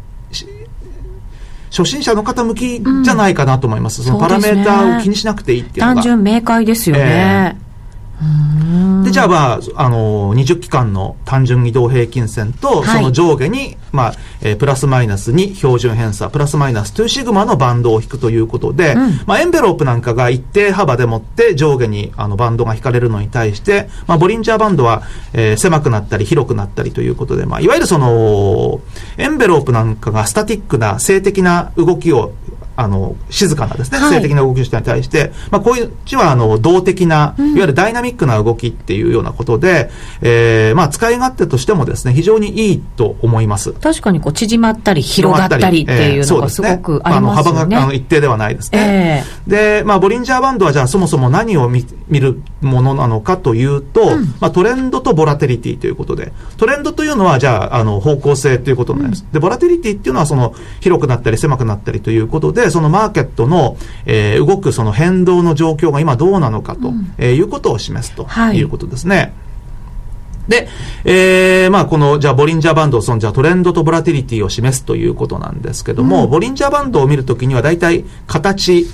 [1.71, 4.01] 初心者の方向きじゃないかなと思います。
[4.01, 5.95] うん、そのパラメーターを気にしなくていいっていうのが。
[5.95, 7.55] 単純明快ですよね。
[7.57, 7.70] えー
[9.03, 25.03] で、じゃあまあ、あの、20期間の単純移動平均線と、その上下に、まあ、えー、プラスマイナスに標準偏差、プラスマイナス2シグマのバンドを引くということで、うん、まあ、エンベロープなんかが一定幅でもって上下にあのバンドが引かれるのに対して、まあ、ボリンジャーバンドは、
[25.33, 28.81] えー、狭くなったり広くなったりということで、まあ、いわゆるその、
[29.17, 32.33] エンベロープなんかがスタティックな静的な動きを
[32.83, 39.91] あの、静かなですね、はい、性的な動きをしたに対して、まあ、こういうちは、あの、動的な、いわゆるダイナミックな動きっていうようなことで、
[40.21, 43.73] うん、えー、まあ、使い勝手としてもですね、非常にいいと思います。
[43.73, 47.65] 確かに、こう、縮まったり、広がったりっていうのがすごくありますよね。
[47.65, 49.25] ね幅があの一定ではないですね。
[49.47, 59.25] えー、で、まあ、ボリンジャーバンドは、じゃあ、そもそも何を見見るものなのかというと、うん、まあ、トレンドとボラテリティということで、トレンドというのは、じゃあ、あの、方向性ということになります。
[59.27, 68.61] うん、で、ボラテリティっていうのは、その、広くなったり狭くなったりということで、そのマーケットトの、えー、動くその変動の状況が今どうなのかと、うん、えー、いうことを示すとい。
[68.61, 69.17] うことですね。
[69.17, 69.33] はい
[70.47, 70.67] で、
[71.05, 78.87] えー、まあ、この、じゃあ、ボリンジャーバンド、その、じゃあ、トレンドとボラティリティを示すということなんですけども、うん、ボリンジャーバンドを見るときには、大体、形、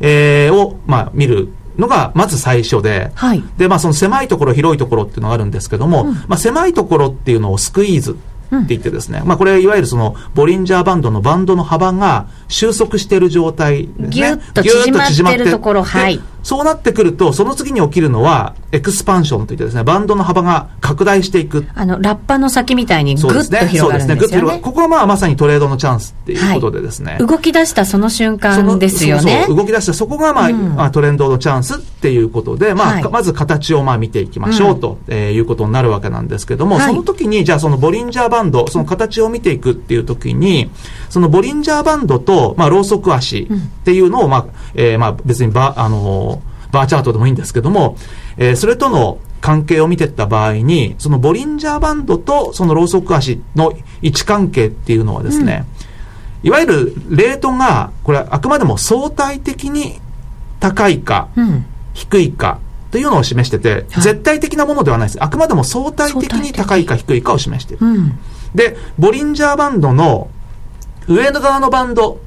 [0.00, 8.14] えー、を、まあ、見るのが、まず最初で、はい、で、まあ、その狭いところ、広いところっていうのがあるんですけども、うん、まあ、狭いところっていうのをスクイーズっ
[8.60, 14.08] て言ってですね、うん、まあこれいわゆるそのボリンジャーバンドのバンドの幅が収束している状態ですね。
[14.08, 16.20] ぎゅっと縮まってるところ、はい。
[16.42, 21.66] そうなってくると、その次に起きるのは、エクスパンションといってですね、バンドの幅が拡大していく。
[21.74, 23.78] あの、ラッパの先みたいにぐっと広がるんですよね。
[23.78, 24.62] そうですね、ぐっと広がる。
[24.62, 27.12] ここはまあまさにトレードのチャンスっていうことでですね。
[27.12, 29.44] はい、動き出したその瞬間ですよね。
[29.46, 40.70] そう動き出したそこがまあ、うん、まあ、トレンドのチャンスっていうことで、まあ、はい、まず形をまあ見ていきましょうと、うん、えー、いうことになるわけなんですけども、はい、その時に、じゃあそのボリンジャーバンド、その形を見ていくっていう時に、
[41.10, 47.96] そのボリンジャーバンドと、まあ、ローソク足っていうのを、まあ、えー、まあ別にば、あのーバーチャートでもいいんですけども、
[48.36, 55.64] えー、それとの関係を見ていった場合に、そのボリンジャーバンドとそのローソク足の位置関係っていうのはですね、
[56.42, 60.00] うん、いわゆるレートが、これはあくまでも相対的に
[60.60, 62.58] 高いか、うん、低いか、
[62.92, 65.22] というのを示してて、はい、絶対的なものではないです。
[65.22, 67.86] あくまでも相対的に高いか低いかを示している。
[67.86, 68.18] うん、
[68.54, 70.28] で、ボリンジャーバンドの
[71.08, 72.20] 上の側のバンド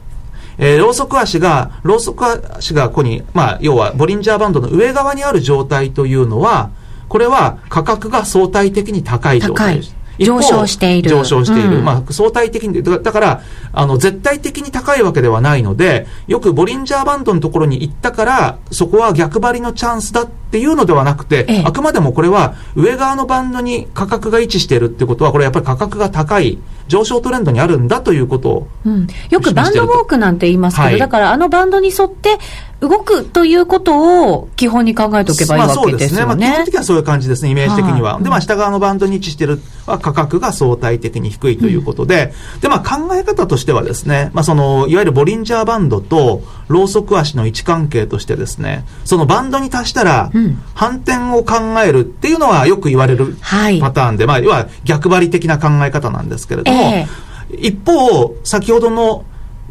[0.57, 2.25] えー、ローソク足が、ローソク
[2.57, 6.69] 足がここに、まあ、要は、ボリンジャーバンドの上側にある状態というのは、
[7.07, 9.94] これは価格が相対的に高い状態です。
[10.19, 11.09] 上昇している。
[11.09, 11.79] 上昇している。
[11.79, 13.41] うん、まあ、相対的に、だから、
[13.73, 26.59] あの、絶対的に高いわけではないので、よくボリンジャーバンドのところに行ったから、そこは逆張りのチャンスだっていうのではなくて、ええ、あくまでもこれは上側のバンドに価格が位置しているってことは、これやっぱり価格が高い。
[26.87, 32.37] 上昇トレンドにあるんだということを、うん、よくバンドウォークなんて言いますけど、はい、だからあのバンドに沿って
[32.81, 35.87] 動くということを基本に考えておけばいいわけですよね。
[35.87, 36.25] まあ、そうですね。
[36.25, 38.19] まあ、基本的にはそういう感じですね、イメージ的には。
[38.21, 50.31] で、まあ、下側のバンドに位置してるは価格が相対的に低いということで、うん、で、まあ、考え方としてはですね、まあ、その、いわゆるボリンジャーバンドと、ローソク足の位置関係としてですね、そのバンドに達したら、
[50.73, 53.37] 反転を考えるっていうのはよく言われる
[53.79, 59.23] パターンで、はい、まあ、要は逆張り的な考え方なんですけれども、えー、一方、先ほどの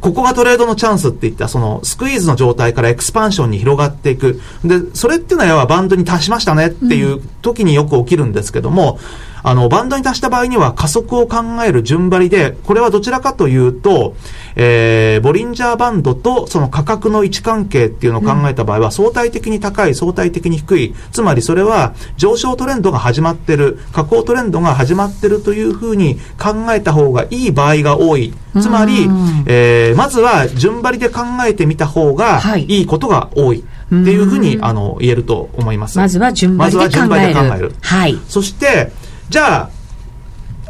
[0.04, 4.38] ここがトレードのチャンスって言った、そのスクイーズの状態からエクスパンションに広がっていく。
[4.62, 8.98] で、それっていうのはバンドに達しましたねっていう時によく起きるんですけども、
[9.44, 14.16] あの、バンドに達した場合には加速を考える順張りで、これはどちらかというと、
[14.56, 28.32] えー、ボリンジャーバンドとその価格の位置関係っていうのを考えた場合は、相対的に高い、相対的に低い、つまりそれは上昇トレンドが始まってる、下降トレンドが始まってるというふうに考えた方がいい場合が多い。
[28.58, 29.10] つまり、
[29.46, 33.62] えー、まずは順張りで考えてみた方がいいことが多い。
[33.84, 35.98] っていうふうに、あの、言えると思います。
[35.98, 36.98] まずは順張りで考える。
[36.98, 37.74] まずは順張りで考える。
[37.82, 38.18] はい。
[38.28, 38.92] そして、
[39.28, 39.70] じゃあ、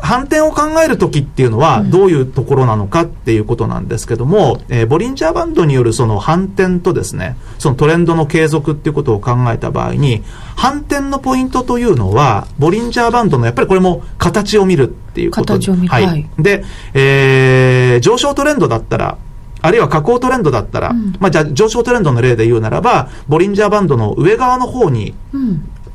[0.04, 10.22] 反転を考えるときっていうのは、どういうところなのかっていうことなんですけども、うん、えー、ボリンジャーバンドによるその反転とですね、そのトレンドの継続っていうことを考えた場合に、
[10.56, 15.88] 反転のポイントというのは、ボリンジャーバンドのやっぱりこれも形を見るっていうこと形を見る。
[15.88, 16.28] はい。
[16.38, 19.16] で、えー、上昇トレンドだったら、
[19.62, 25.14] あるいは下降トレンドだったら、うん、まあじゃあ上昇トレンドの例で言うならば、ボリンジャーバンドの上側の方に、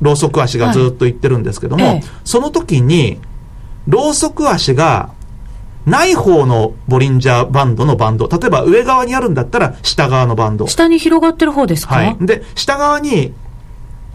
[0.00, 3.20] ローソク足がずっといってるんですけども、はい、その時に、
[3.86, 5.12] ローソク足が
[5.86, 8.28] ない方のボリンジャーバンドのバンド。
[8.28, 10.66] 例えば上側にあるんだったら下側のバンド。
[10.66, 11.94] 下に広がってる方ですか？
[11.94, 12.16] はい。
[12.20, 13.32] で、下側に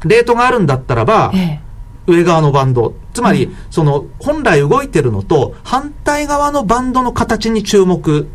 [0.06, 1.60] レートがあるんだったらば、ええ、
[2.06, 2.93] 上側のバンド。
[3.13, 8.28] つまり、うん、その本来動いてるのと反対側のバンドの形に注目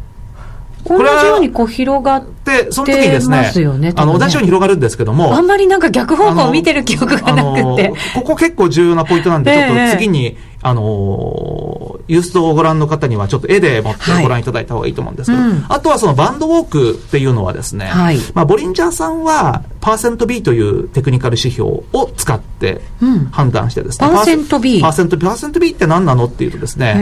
[0.87, 3.93] 同じようにこう広がって、その時にですね、ね。
[3.97, 7.93] あの、同じように広がるんですけども、あんまりなんか逆方向を見てる記憶がなくて。
[8.15, 22.83] ここ結構重要なポイントなんで、ちょっと次に、あのユーストをご覧の方にはちょっと絵でもってご覧いただいた方がいいと思うんですけど、はいうん、あとはそのバンドウォークっていうのはですね、はい、まあ、ボリンジャーさんは、パーセント B というテクニカル指標を使って
[23.31, 24.81] 判断してですね、うん、パーセント B?
[24.81, 26.95] パーセント B、パーセント B って何なのっていうとですね、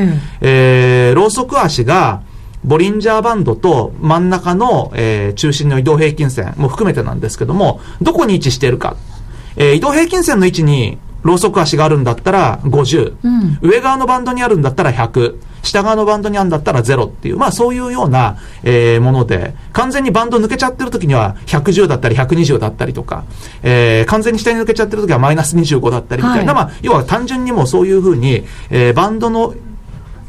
[0.42, 2.22] うん、えー、ローソク足が、
[2.64, 8.96] ボリンジャーバンドと真ん中の、えー、中心の移動平均線も含めてなんですけども、どこに位置しているか。
[9.56, 23.24] えー、移動平均線の位置にローソク足があるんだったら50、うん、上側のバンドにあるんだったら100、下側のバンドにあるんだったら0っていう、まあそういうような、えー、もので、完全にバンド抜けちゃってる時には110だったり120だったりとか、
[23.62, 29.54] えー、完全に下に抜けちゃってる時はマイナス25だったりみたいな、はい、まあ要は単純にもうそういうふうに、えー、バンドの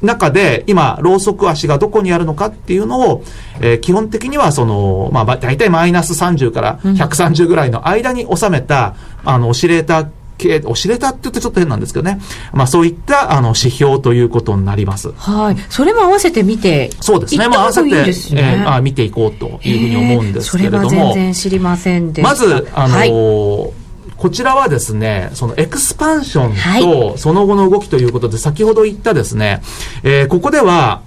[0.02, 3.24] 中で、今、ローソク足がどこにあるのかっていうのを、
[3.62, 10.08] えー、基本的にはその、まあ、大体マイナス30から130ぐらいの間に収めた、うん、あの、オシレーター
[10.40, 12.20] 系、オシレーターって言ってちょっと変なんですけどね。
[12.54, 15.12] まあそういったあの指標ということになります。
[15.12, 15.58] はい。
[15.70, 17.48] それも合わせて見てそうですね。
[17.50, 20.90] まあ合わせて、ね、えー、あ見ていこうというふうに思うんですけれども。
[20.90, 23.79] それは全然知りませんでまず、あのーはい
[24.20, 29.62] こちらはですね、そのエクスパンションとその後の動きということで、先ほど言ったですね、
[30.04, 31.02] えー、ここでは、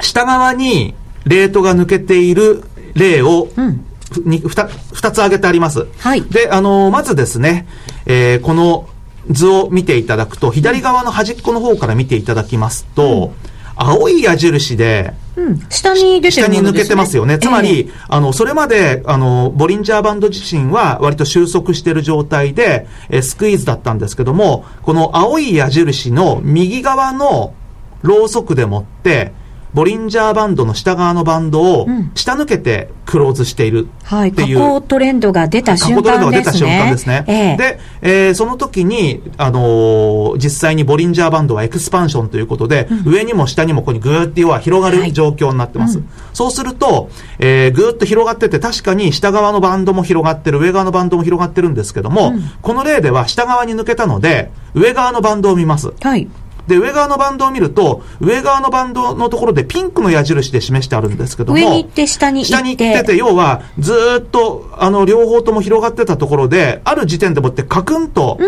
[0.00, 2.62] 下側にレートが抜けている
[2.94, 3.84] 例を、うん
[4.26, 4.66] に二
[5.10, 5.86] つ挙げてあります。
[5.98, 6.20] はい。
[6.20, 7.66] で、あのー、まずですね、
[8.04, 8.86] えー、この
[9.30, 17.38] 図を見ていただくと、左側の端っこの方から見ていただきますと、うん青い矢印で、うん、下に出てる、ね、下に抜けてますよね。
[17.38, 27.54] つまり、えー、あの、それまで、あの、ボリンジャーバンド自身は割と収束している状態で、えー、スクイーズだったんですけども、この青い矢印の右側の
[28.02, 29.32] ローソクでもって、
[29.74, 34.58] ボリンジャーバンドの下側のバンドを下抜けてクローズしているっていう。
[34.58, 36.02] はい、トレンドが出た瞬間ですね。
[36.02, 37.24] トレンドが出た瞬間ですね。
[37.26, 45.98] ええ、で、えー、その時に、あのー、実際にボリンジャーバンドはエクスパンションということで、うん、上にも下にもここにぐーって要は広がる状況になってます。
[45.98, 55.92] はいうん、そうすると、えー、ぐーっと広がってて、確かに下側のバンドも広がってる、上側のバンドも広がってるんですけども、うん、この例では下側に抜けたので、上側のバンドを見ます。
[56.00, 56.28] はい。
[56.72, 62.52] で、上側のバンドを見ると、上側のバンドのところでピンクの矢印で示してあるんですけども、上に行って下に行って。
[62.52, 68.38] 下に行ってて、要は、ずっと、あの、両方とも広がってたところで、ある時点でもってカクンと、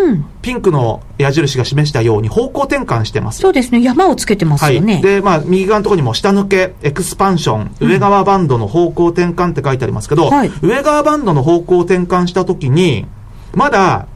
[0.40, 3.40] ピンクの矢印が示したように方向転換してます。
[3.40, 3.82] そうですね。
[3.82, 4.94] 山をつけてますよね。
[4.94, 13.06] はい、で、まあ、右側のところにも下抜け、エクスパンション、上側バンドの方向転換って書いてありますけど、はい、上側バンドの方向転換したときに、
[13.52, 14.06] まだ、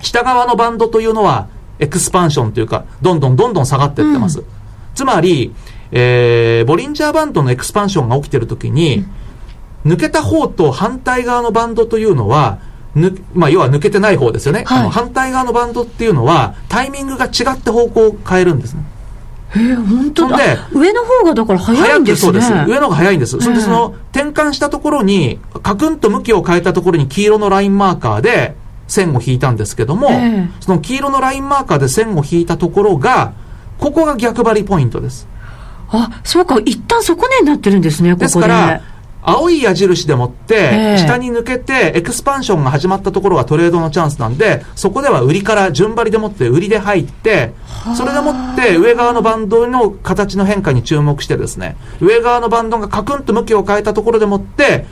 [0.00, 1.48] 下側のバンドというのは、
[1.82, 4.38] エクスパンションというか、どんどんどんどん下がっていってます。
[4.38, 4.46] うん、
[4.94, 5.52] つまり、
[5.90, 9.04] えー、ボリンジャーバンドのエクスパンションが起きてるときに、
[9.84, 12.60] うん、抜けた方と反対側のバンドというのは、
[12.94, 18.84] ぬまあ、要は抜けてない方ですよね、はい、あの反対側のバンドっていうのは、タイミングが違って方向を変えるんですね。
[19.52, 20.36] 本当だ。
[20.38, 22.22] で、上の方がだから早いんですね。
[22.22, 22.52] そうです。
[22.70, 23.38] 上の方が早いんです。
[23.38, 28.54] それでその、転換したところに、カクンと向きを変えたところに黄色のラインマーカーで、
[28.92, 33.32] 線を引いたんですけども、えー、その黄色のラインマーカーで線を引いたところが、
[33.78, 35.26] ここが逆張りポイントです。
[35.88, 38.24] あ、そうか、一旦底根になってるんですね、ここで。
[38.26, 38.80] ですから、
[39.24, 47.52] 青い矢印でもって、下に抜けて、エクスパンションが始まったところがトレードのチャンスなんで、そこでは売りから順張りでもって売りで入って、
[47.96, 54.86] それでもって上側のバンドの形の変化に注目してですね、上側のバンドがカクンと向きを変えたところでもって、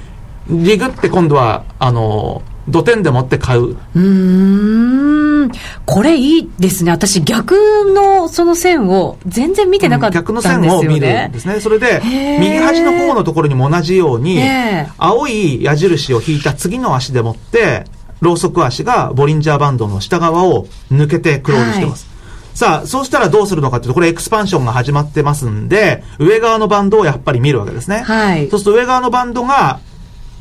[0.48, 3.76] リグって今度は、あの、土点でもって買う。
[3.94, 5.50] うん。
[5.86, 6.90] これいいですね。
[6.90, 7.54] 私逆
[7.94, 10.66] のその線を全然見てなかったんですよね。
[10.66, 11.60] 逆の線を見るんですね。
[11.60, 12.00] それで、
[12.40, 14.42] 右端の方のところにも同じように、
[14.98, 17.84] 青い矢印を引いた次の足でもって、
[18.20, 22.04] ローソク足がボリンジャーバンドの下側を抜けてクローズしてます。
[22.04, 22.10] はい
[22.52, 28.00] さあ、そうしたらどうするのかっていうと、これエクスパンションが始まってますんで、上側のバンドをやっぱり見るわけですね。
[28.00, 28.50] はい。
[28.50, 29.80] そうすると上側のバンドが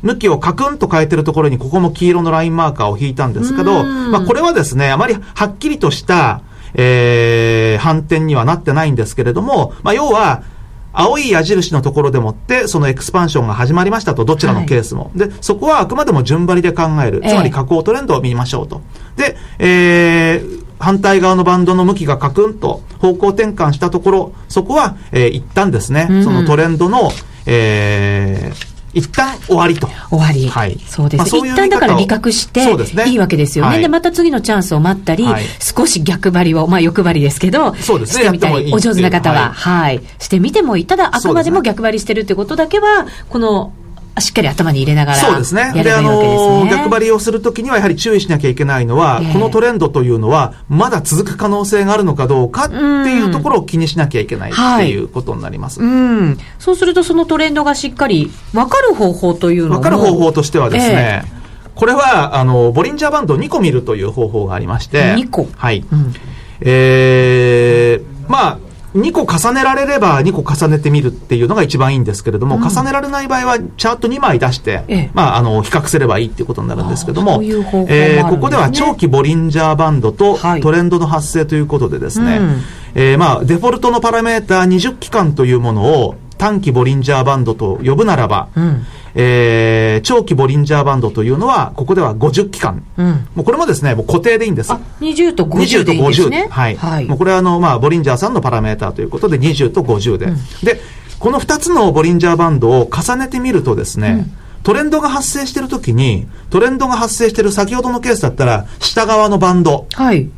[0.02, 6.42] 向きをカクンと変えてるところにここも黄色のラインマーカーを引いたんですけど、まあこれはですね、あまりはっきりとした、
[6.74, 10.44] えー、反転にはなってないんですけれども、まあ要は、
[10.92, 15.06] 青い矢印のところでもって、そのエクスパンションが始まりましたと、どちらのケースも。
[15.06, 17.22] はい、で、そこはあくまでも順張りで考える。
[17.26, 18.82] つまり下降トレンドを見ましょうと。
[19.16, 27.12] で、えー、反対側のバンドの向きがカクンと方向転換したところ、そこは、えー、一旦ですね、うん、そのトレンドの、
[27.46, 29.88] えー、一旦終わりと。
[30.10, 30.48] 終わり。
[30.48, 30.78] はい。
[30.88, 31.20] そうです。
[31.20, 32.62] まあ、うう一旦だから利確して、
[33.08, 33.72] いいわけですよね。
[33.72, 38.24] はい、で、また次のチャンスを待ったり、はい、少し逆張りを、まあ欲張りですけど、そうですね。
[38.24, 40.02] してみたり、お上手な方は、はい、はい。
[40.20, 40.86] してみてもいい。
[40.86, 43.74] ただ、あくまでも逆張りしてるってことだけは、この、
[44.20, 45.72] しっかり頭に入れながらそうですね。
[45.74, 55.80] で、あの逆張りをするときにはやはり注意しなきゃいけないのは、えー、このトレンドというのは、まだ続く可能性があるのかどうかっていうところを気にしなきゃいけないっていうことになります。
[55.82, 55.92] はい、う
[56.24, 56.38] ん。
[56.58, 61.40] そうするとそのトレンドがしっかり分かる方法というの分かる方法としてはですね、えー
[61.80, 65.14] これは、あの、ボリンジャーバンドを2個見るという方法がありまして。
[65.14, 65.86] 2個はい。
[65.90, 66.14] うん、
[66.60, 68.60] えー、まあ、
[68.96, 82.62] 2個重ねられれば2個重ねてみるっていうのが一番いいんですけれども、うん、重ねられない場合はチャート2枚出して、ええ、まあ、あの、比較すればいいっていうことになるんですけども、ううね、えー、ここでは長期ボリンジャーバンドとトレンドの発生ということでですね、はいうん、
[82.96, 88.86] えー、まあ、デフォルトのパラメーター20期間というものを短期ボリンジャーバンドと呼ぶならば、うん、
[89.16, 92.84] えー、長期ボリンジャーバンドというのは、ここでは50期間。
[92.98, 94.72] うん、もうこれもですね、もう固定でいいんです。
[94.72, 96.48] 20と50でいいですね。
[96.50, 96.76] はい。
[96.76, 100.26] はい、もうこれはあの、まあ、ボリンジャーさんのパラメーターということで、20と50で。
[100.26, 100.80] うん、で、
[101.20, 104.28] この2つのボリンジャーバンドを重ねてみるとですね、
[104.64, 110.30] トレンドが発生しているときに、トレンドが発生している先ほどのケースだったら、下側のバンド、はい、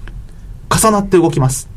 [0.69, 1.70] 重なって動きます。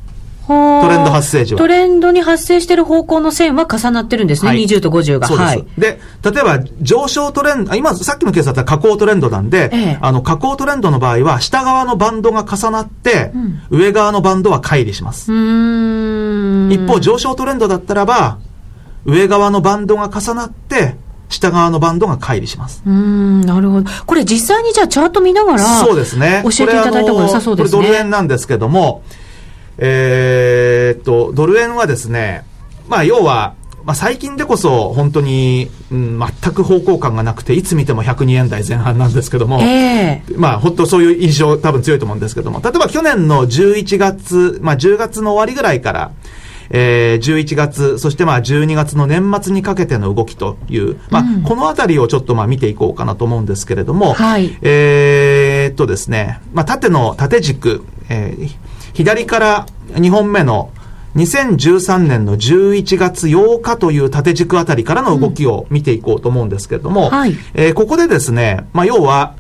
[0.46, 1.58] トレンド発生時は。
[1.58, 5.26] トレンドに発生している方向の線は重なってるんですね、はい、20と50が。
[5.26, 5.48] そうです。
[5.48, 15.32] はい、で、例えば上昇トレンド、今、さっきのケースだったら下降トレンドなんで、ええ、あの、下降トレンドの場合は、下側のバンドが重なって、うん、上側のバンドは乖離します。
[15.32, 18.38] 一方、上昇トレンドだったらば、
[19.06, 20.96] 上側のバンドが重なって、
[21.28, 22.82] 下側のバンドが乖離します。
[22.86, 23.90] うん、なるほど。
[24.06, 26.42] これ実際にじゃあチャート見ながら、そうですね。
[26.44, 27.78] 教えていただいた方が良さそうですね。
[27.78, 29.02] これドル円なんですけども、
[29.78, 32.44] えー、っと、ドル円はですね、
[32.88, 33.54] まあ、要は、
[33.84, 46.12] まあ、最近でこそ本当に、うん、全く方向感がなくて、いつ見ても102円台前半なんですけども、えー、まあ本当そういう印象多分強いと思うんですけども、例えば去年の11月、まあ10月の終わりぐらいから、
[46.70, 58.50] えー、11月、そしてまあ12月の年末にかけての動きという、まあ、うん、このあたりをちょっとまあ見ていこうかなと思うんですけれども、はい、えー、っとですね、まあ縦の縦軸、えー、
[58.94, 60.70] 左から2本目の
[61.16, 69.36] 2013年の11月8日という縦軸あたりからの動きを見ていこうと思うんですけれども、うんはい、えー、ここでですね、まあ、要は、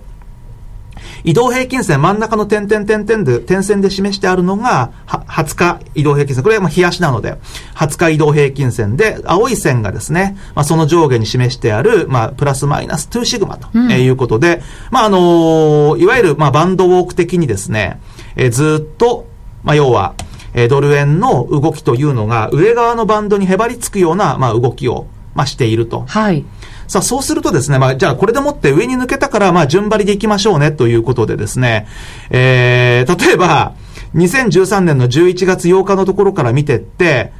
[1.24, 6.44] 移動平均線、真ん中の点々点々で、点線で示してあるのが、20日移動平均線。
[6.44, 7.38] これはまあ冷やしなので、
[7.74, 18.00] 20日移動平均線で、青い線がですね、まあ、その上下に示してある、まあ、プラスマイナス2シグマということで、うん、まあ、あのー、いわゆる、まあ、バンドウォーク的にですね、
[18.36, 19.26] えー、ずっと、
[19.64, 20.14] まあ、要は、
[20.52, 26.04] えー、ドル円の動きというのが、上側のバンドにへばりつくような、まあ、動きを、まあ、していると。
[26.06, 26.44] はい。
[26.86, 31.86] さあ、そうするとですね、まあ、じゃあこれでもって上に抜けたから、まあ、順張りでいきましょうね、ということでですね、
[32.30, 33.74] えー、例えば、
[34.14, 37.32] 2013年の11月8日のところから見てって、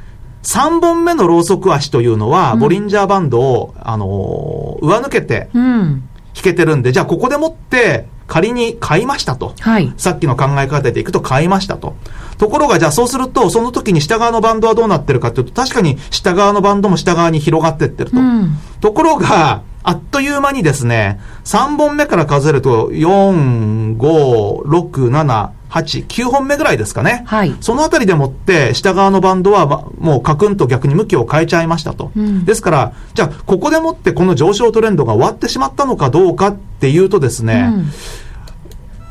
[0.43, 6.03] 3本目のローソク足というのは、ボリンジャーバンドを、あのー、上抜けて、引
[6.43, 9.53] けてるんで、じゃあここでもって、仮に買いましたと。
[9.59, 9.93] はい。
[9.97, 11.95] さっきの考え方でいくと買いましたと。
[12.37, 18.17] ところが、じゃあそうすると、その時に下側のバンドはどうなってるかというと、確かに下側のバンドも下側に広がってってると。
[18.17, 27.23] うん、ところが、あっという間にですね、3本目から数えると、4、5、6、7、8、8、9本目ぐらいですかね。
[27.25, 27.55] はい。
[27.59, 32.11] そのあたりでもって、下側のバンドは、ま、もうカクンと逆に向きを変えちゃいましたと。
[32.15, 37.91] うん、ですから、じゃあ、ここでもってこの上昇トレンドが終わってしまったのかどうかっていうとですね、うん、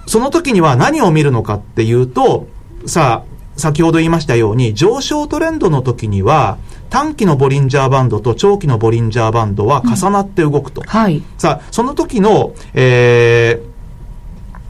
[0.07, 2.47] その時には何を見るのかっていうと、
[2.87, 6.59] さあ、先ほど言いましたように、上昇トレンドの時には、
[6.91, 10.81] 短期のボリンジャーバンドと長期のボリンジャーバンドは重なって動くと。
[10.81, 11.23] うん、はい。
[11.39, 13.74] さあ、その時の、えー、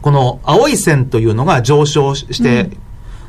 [0.05, 2.77] この青い線というのが上昇して、うん、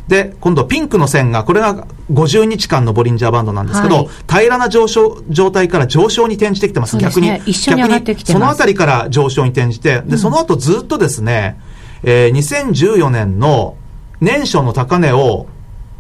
[0.09, 6.99] で、今度ピンクの線が、これが50日間のボリンジャーバンドなんですけど、はい、平らな上昇、状態から上昇に転じてきてます。
[6.99, 7.35] 逆に。
[7.47, 11.59] 一緒に上がってきてそのあたりから上昇に転じて、で、その後ずっとですね、
[12.03, 13.79] えー、2014年の
[14.21, 15.47] 年初の高値を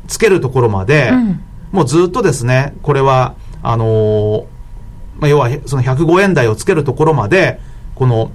[0.08, 1.40] つけるところまで、うん、
[1.72, 4.44] もうずっとですね、これは、あのー、
[5.20, 7.60] まあ、要はその105円台をつけるところまで、
[7.94, 8.30] この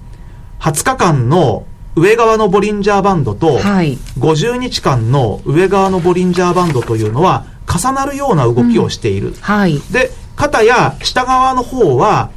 [0.59, 9.29] 20日間の上側のボリンジャーバンドと、50日間の上側のボリンジャーバンドというのは、重なるような動きをしている。
[9.29, 12.31] うんはい、で、肩や下側の方は、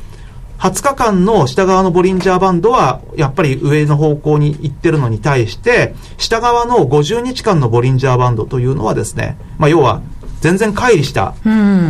[0.59, 10.03] 20日間の下側のボリンジャーバンドは、やっぱり上の方向に行ってるのに対して、下側の50日間のボリンジャーバンドというのはですね、まあ、要は
[10.45, 11.35] 全然乖離した、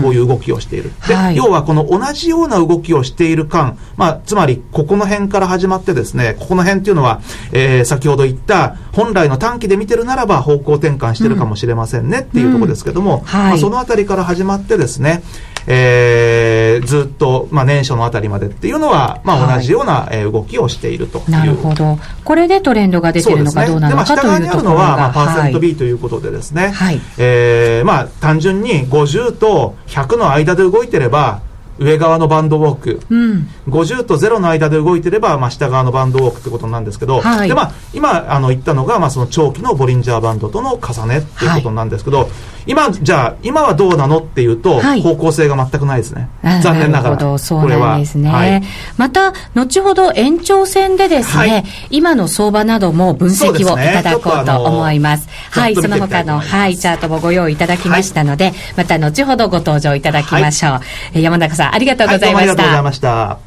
[0.01, 0.93] こういう動きをしている。
[1.09, 13.25] で、はい、要はこの同じような動きをしている間、まあ、つまり、ここの辺から始まってですね、ここの辺っていうのは、えー、先ほど言った、本来の短期で見てるならば方向転換してるかもしれませんねっていうところですけども、うん。
[13.25, 15.25] はい、まあ、そのあたりから始まってですね、
[15.67, 21.99] えー、ずっと、まあ、年初のあたりまでっていうのは、まあ、同じような、はい、え動きをしているとなるほど。
[22.25, 24.37] これでトレンドが出てるのかどうなのか、ね、というところが。
[24.37, 31.41] 下側にあるのは、まあ、パーセント B ということでですね、はい、えー、まあ、単純に50と100の間で動いてれば、
[31.79, 42.29] 上側のバンドウォーク、うん、50と0の間で動いてれば、まあ、下側のバンドウォークってことなんですけど、はい、でまあ、今あの言ったのが、まあ、その長期のボリンジャーバンドとの重ねっていうことなんですけど、はい、
[42.67, 46.29] 今じゃあ今はどうなのっていうと、はい、方向性が全くないですね。
[46.63, 47.39] 残念ながら。
[47.39, 48.63] そうなんですね、はい、
[48.97, 60.81] また後ほど延長戦でですね、はい、今の相場なども分析をいただこうと思います、ね、はいその他の、はい、チャートもご用意いただきましたので、また後ほどご登場いただきましょ
[61.15, 63.39] う、山中さんありがとうございました、ありがとうございました。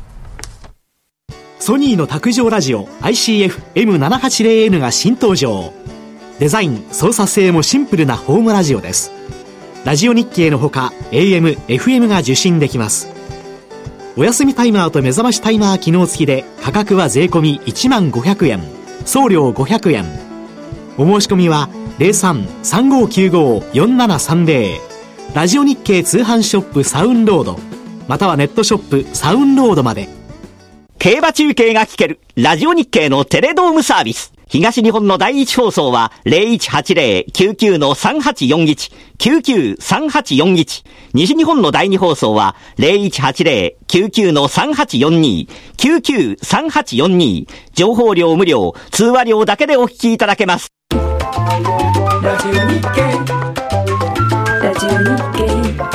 [1.59, 5.74] ソニーの卓上ラジオ ICF-M780N が新登場
[6.39, 9.11] デザイン操作性もシンプルなホームラジオです。
[9.85, 13.07] ラジオ日経のほか AM、FM が受信できます。
[14.15, 18.61] お休みタイマーと目覚ましタイマー機能付きで価格は税込1万500円。
[19.05, 20.05] 送料500円。
[20.97, 21.69] お申し込みは
[21.99, 24.77] 03-3595-4730
[25.33, 27.59] ラジオ日経通販ショップサウンロード。
[28.07, 30.16] またはネットショップサウンロードまで。
[30.99, 40.85] 競馬中継が聞けるラジオ日経のテレドームサービス東日本の第一放送は0180-99-3841、99-3841。
[41.13, 47.45] 西日本の第二放送は0180-99-3842、99-3842。
[47.73, 50.69] 情報量無料、通話料だけでお聞きいただけます。
[50.91, 50.97] ラ
[52.39, 52.87] ジオ日経
[54.63, 54.95] ラジオ日
[55.73, 55.86] 経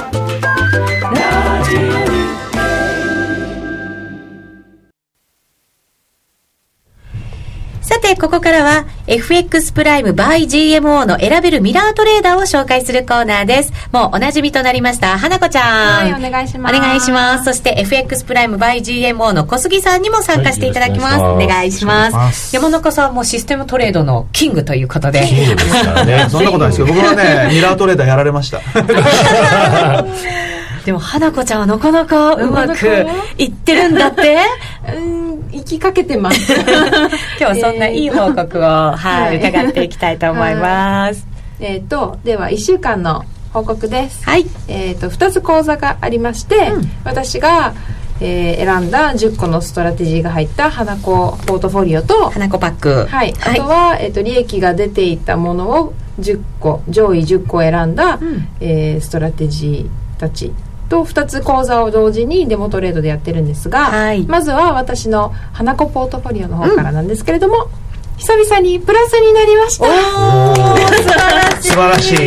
[8.15, 13.73] て、ここからは FX プライム by GMO の選べるミラートレーダーを紹介するコーナーです。
[13.93, 16.11] もうおなじみとなりました、花子ちゃん。
[16.13, 16.77] はい、お願いします。
[16.77, 17.45] お願いします。
[17.45, 21.19] そして FX プライム by GMO の小杉さんにも参加していただきます。
[21.19, 22.55] はい、お願いします。
[22.55, 25.25] 山中さんもシステムトレードのキングということで。
[25.27, 26.27] キングですからね。
[26.31, 28.61] そんなことないですけど、僕はね、ミラートレーダーやられました。
[30.85, 33.07] でも花子ちゃんはなかなかうまく
[33.39, 34.37] いってるんだって
[34.97, 35.22] うん
[35.53, 36.53] 行きかけてます。
[36.55, 36.63] 今
[37.39, 41.27] 日はそんないい報告を、はい、伺っていきたいと思います、
[41.61, 44.25] えっ、ー、とでは1週間の報告です。
[44.25, 44.47] はい。
[44.69, 47.75] えっ、ー、と2つ講座がありまして、うん、私が
[48.25, 60.53] えー、選んだ10個のストラテジーが入った花子ポートフォリオと花子パック、はい、あとは、えーと、利益が出ていたものを10個上位10個選んだ、うん、えー、ストラテジーたち
[60.93, 69.87] と2つ講座を同時にデモトレードでやってるんですが、はい、まずは私の花子ポートフォリオの方からなんですけれども、うん、久々にプラスになりました。
[69.87, 69.95] 素
[71.15, 71.69] 晴らしい。
[71.69, 72.19] 素晴らしい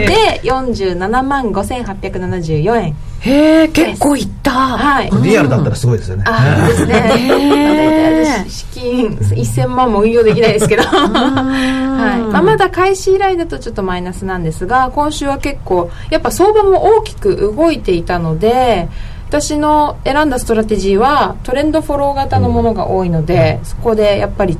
[0.00, 4.50] で47万5874円へえ結構いった。
[4.50, 5.10] はい。
[5.22, 6.24] リアルだったらすごいですよね。
[6.26, 6.94] あですね。
[6.94, 10.82] 大体資金1000万も運用できないですけど。
[10.92, 12.32] はい。
[12.32, 18.88] まあ、まだ開始以来だとちょっとマイナスなんですが今週は結構やっぱ相場も大きく動いていたので
[19.28, 24.56] 私の選んだストラテジーはトレンドフォロー型のものが多いので、そこでやっぱり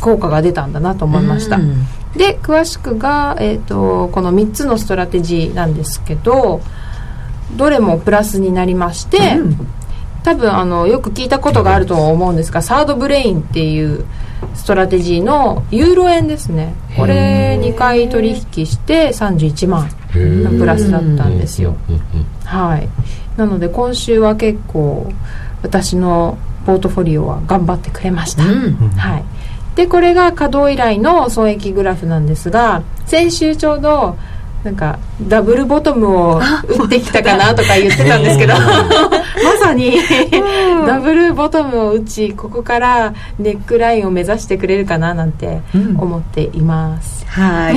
[0.00, 1.58] 効果が出たんだなと思いました、
[2.16, 6.60] で詳しくが、えーと、この3つのストラテジーなんですけど
[7.56, 9.56] どれもプラスになりまして、うん、
[10.22, 14.04] 多分あのよく聞いたことがあると思うんですがサードブレインっていう
[14.54, 16.74] ストラテジーのユーロ円ですね。
[16.96, 21.76] これ2回取引して31万のプラスだったんですよ。
[22.44, 22.88] はい。
[23.36, 25.10] なので今週は結構
[25.62, 29.24] 私のポートフォリオは頑張ってくれました、うん、はい。
[29.74, 34.18] でこれが稼働以来の損益グラフなんですが先週ちょうど
[34.64, 38.54] なんかダブルボトムを打ってきたかなとか言ってたんですけど。
[39.42, 39.96] まさに
[40.86, 45.62] ダブルボトムを打ちここからネックラインを目指してくれるかななんて
[45.98, 47.76] 思っています、うん、はい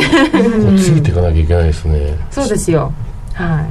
[0.77, 2.15] ついていかなきゃいけないですね。
[2.29, 2.93] そうですよ。
[3.33, 3.65] は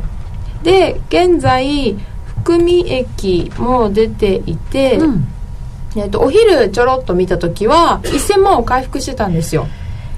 [0.63, 0.65] い。
[0.65, 1.97] で現在
[2.45, 5.29] 含み益も出ていて、うん、
[5.97, 9.67] えっと、お昼ちょろっと見た時は1000万を回復してたんですよ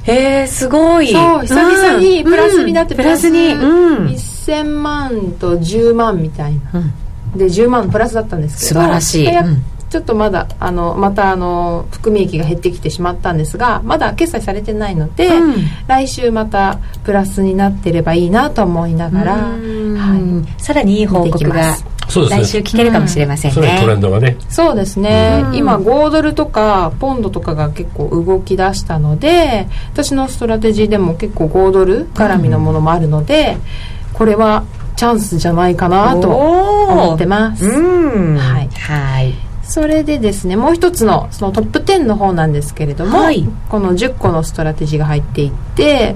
[0.07, 1.13] へえすごい。
[1.13, 6.81] そう久々にプラスになって、プラスに、うん、1000万と10万みたいな、
[7.35, 9.29] うん、で10万プラスだったんですけど素晴らしい、
[9.91, 21.77] ちょっとまだあのまたあの含み益が減ってきてしまったんですがまだ決済されてないので、うん、来週またプラスになってればいいなと思いながら、はい、さらにいい報告が
[22.09, 24.37] そうですね、来週聞けるかもしれませんね、うん、トレンドがね。
[24.49, 33.57] そうですね、うん、今豪ドルとかポンドとかが結構動き出したので私のストラテジーでも結構豪ドル絡みのものもあるので、
[34.13, 34.65] うん、これは
[34.97, 39.35] チャンスじゃないかなと思ってます、はい、はい。
[39.63, 46.15] それでですねもう一つのそのトップ10の方なんですけれども、はい、この10個のストラテジーが入っていって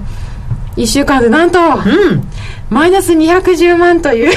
[0.75, 2.23] 1週間でなんと、うん、
[2.69, 4.31] マイナス210万という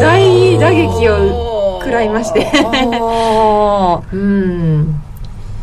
[0.00, 2.50] 大打撃を食らいまして。
[4.12, 5.00] うん。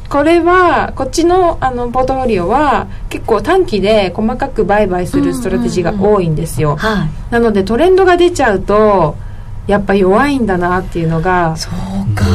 [0.09, 6.77] これはこっちのあのポートフォリオは結構短期で細かく売買するストラテジーが多いんですよ、
[7.31, 9.15] なのでトレンドが出ちゃうと
[9.65, 11.73] やっぱ弱いんだなっていうのがそう。
[11.73, 11.77] か、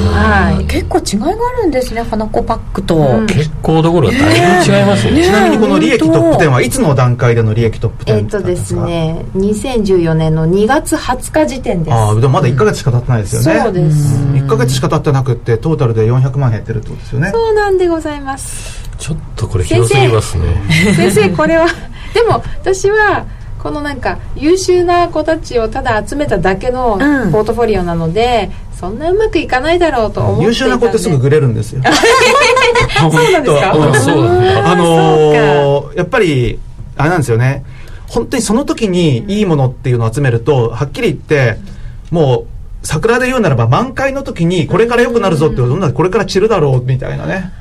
[0.01, 11.94] はい、結構違いがあるんですね花子パックと、うん、結構どころかだいぶ違いますね、ね、ちなみにこの利益トップ10はいつの段階での利益トップ10えっとですね2014年の2月20日時点です。
[11.94, 14.16] ああでもまだ1か月しか経ってないですよね、そうです。
[14.24, 17.30] 1か月しか経ってなくてトータルで400万減ってるってことですよね。
[17.32, 18.88] そうなんでございます。
[18.99, 20.44] ちょっとこれ広すぎますね。
[20.96, 21.66] 先生これは
[22.14, 23.26] でも私は
[23.62, 26.99] このなんか優秀な子たちをただ集めただけの
[27.32, 31.83] ポートフォリオなので、うん、そんなうまくいかないだろうと思って優秀な子ってすぐグレるんですよ。
[31.83, 33.72] そうなんですか？
[33.72, 36.61] あのー、やっぱり
[36.97, 37.64] あれなんですよね。
[38.07, 41.59] 本当にその時にいいものっていうのを集めるとはっきり言って
[42.12, 42.47] も
[42.83, 47.53] う桜で言うならば満開の時にこれから良くなるぞってどんなこれから散るだろうみたいなね。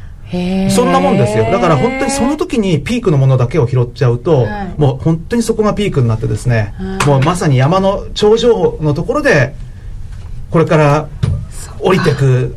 [0.69, 1.45] そんなもんですよ。
[1.45, 9.55] だから本当にその時にピークのものだけを拾っちゃうと、はい、もう本当にそこがピークになってですね、はい、もうまさに山の頂上のところで
[10.51, 11.07] これから
[11.79, 12.55] 降りてく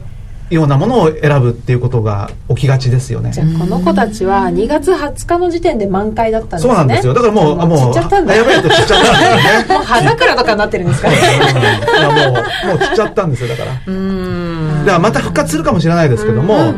[0.51, 3.31] ようなものを選ぶっていうことが起きがちですよね。
[3.31, 6.75] じゃあこの子たちは2月20日の時点で満開だったんですね。
[6.75, 7.15] そうなんですよ。
[7.15, 8.35] だからもうもう散っちゃったんだ。
[8.35, 9.65] やばいと散っちゃったね。
[9.69, 11.17] もう葉桜とかになってるんですかね。
[11.17, 13.71] いやもうもう散っちゃったんですよだから。
[13.71, 16.75] だからまた復活するかもしれないですけども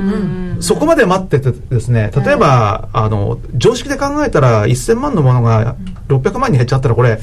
[0.60, 5.76] そこまで待っててですね例えば、あの常識で考えたら1000万のものが
[6.08, 7.18] 600万に減っちゃったらこれ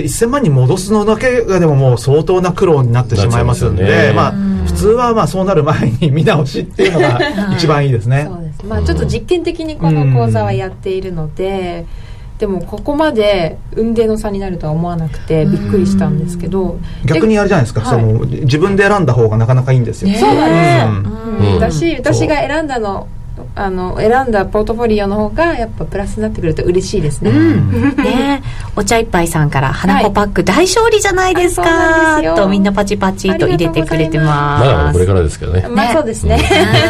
[0.00, 4.32] 1000万に戻すのだけがでももう相当な苦労になってしまいますんで、ね、まあ、
[4.66, 7.18] 普通はまあそうなる前に見直しっていうのが
[7.54, 8.26] 一番いいですね。
[8.28, 11.84] そうですまあ、ちょっと実験的にこの講座はやっているので、
[12.38, 16.78] でもここまで運命の差になるとは思わなくてびっくりしたんですけど。
[17.04, 21.08] 逆にあれじゃないですか、その自分で選んだ方がなかなかいいんですよ、そうなんで
[21.40, 23.06] す、うん、私私が選んだの
[23.54, 28.42] あの選んだポートフォリオの方がやっぱプラスになってくると嬉しいですね,、うん、 ね。
[28.74, 34.66] お茶一杯さんから「花子パック大勝利じゃないですか」はい、とみんなパチパチと入れてくれてます。
[34.66, 35.66] まだこれからですけどね。
[35.68, 36.38] まあそうですね、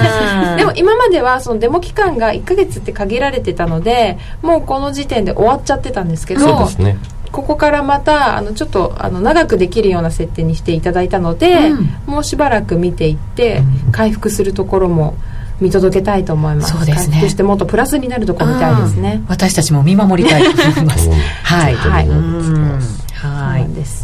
[0.57, 6.97] でも今まではそのデモ期間が1か月って限られてたのでもうこの時点で終わっちゃってたんですけどそうですね。
[7.33, 15.15] ここからまたあのちょっとあの長くできるような設定にしていただいたので、うん、もうしばらく見ていって回復するところも
[15.61, 16.73] 見届けたいと思います。
[16.73, 17.21] そうですね。
[17.21, 19.23] そしてもっとプラスになるところみたいですね。
[19.29, 20.43] 私たちも見守りたい。
[20.45, 21.09] と思います。
[21.45, 21.75] はい。
[21.75, 22.09] はい。
[22.09, 23.75] はい。
[23.75, 24.03] です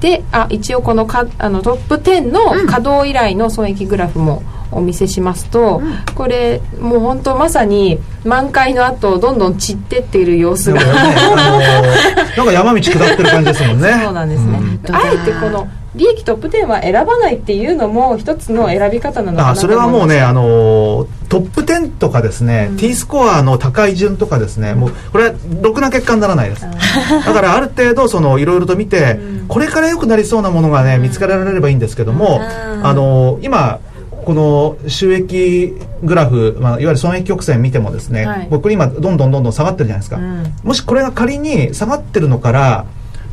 [0.00, 10.92] であ一応このかあのトップ10の稼働以来の損益グラフもお見せしますと、うん、これもう本当まさに満開の後どんどん散ってっている様子が、ね、
[12.36, 14.00] なんか山道下ってる感じですもんね。
[14.04, 26.62] そうなんですね、うん、あえてこの利益トップ10は選ばないっていうのも一つの選び方なのかなそれはもうねあのトップ10とかですね、うん、T スコアの高い順とかですね、もうこれはろくな結果にならないです。
[26.62, 33.80] だからある程度そのいろいろと見て、うん、これから良くなりそうなものがね見つけられればいいんですけども、あの今
[34.28, 42.86] この収益グラフ、まあ、いわゆる損益曲線見てもですね、はい、僕今どんどんどんどん下がってるじゃないですか、うん、もしこれが仮に下がってるのから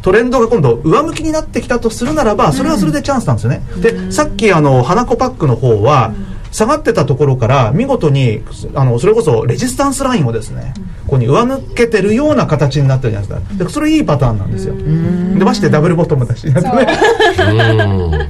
[0.06, 6.14] トレンドが今度上向きになってきたとするならばそれはそれでチャンスなんですよね、うん、でさっきあの花子パックの方は、
[6.52, 8.44] 下がってたところから見事に
[8.76, 10.76] あのそれこそレジスタンスラインをですね、
[11.06, 13.64] ここに上抜けてるような形になってるじゃないですか。
[13.64, 14.76] でそれいいパターンなんですよ。
[14.76, 18.30] でましてダブルボトムだし、ね、 そうなんで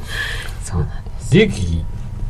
[1.20, 1.84] す利益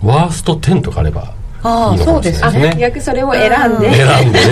[0.04, 1.36] ワースト10とかあれば
[1.68, 2.76] ああそうですね。
[2.80, 3.92] 逆それを選んで。
[3.92, 4.52] 選んでね。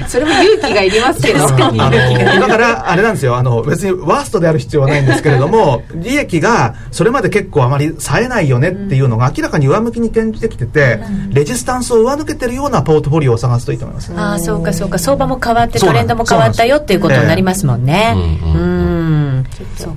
[0.08, 1.46] それも勇気がいりますけど。
[1.46, 3.36] だからあれなんですよ。
[3.36, 14.98] あの別にワーストである必要はないんですけれども利益がそれまで結構あまり冴えないよねっていうのが明らかに上向きに転じてきてて、うん、レジスタンスを上抜けてるようなポートフォリオを探すといいと思います、ああそうかそうか。
[14.98, 18.14] 相場も変わってトレンドも変わったよっていうことになりますもんね。
[18.16, 18.82] うん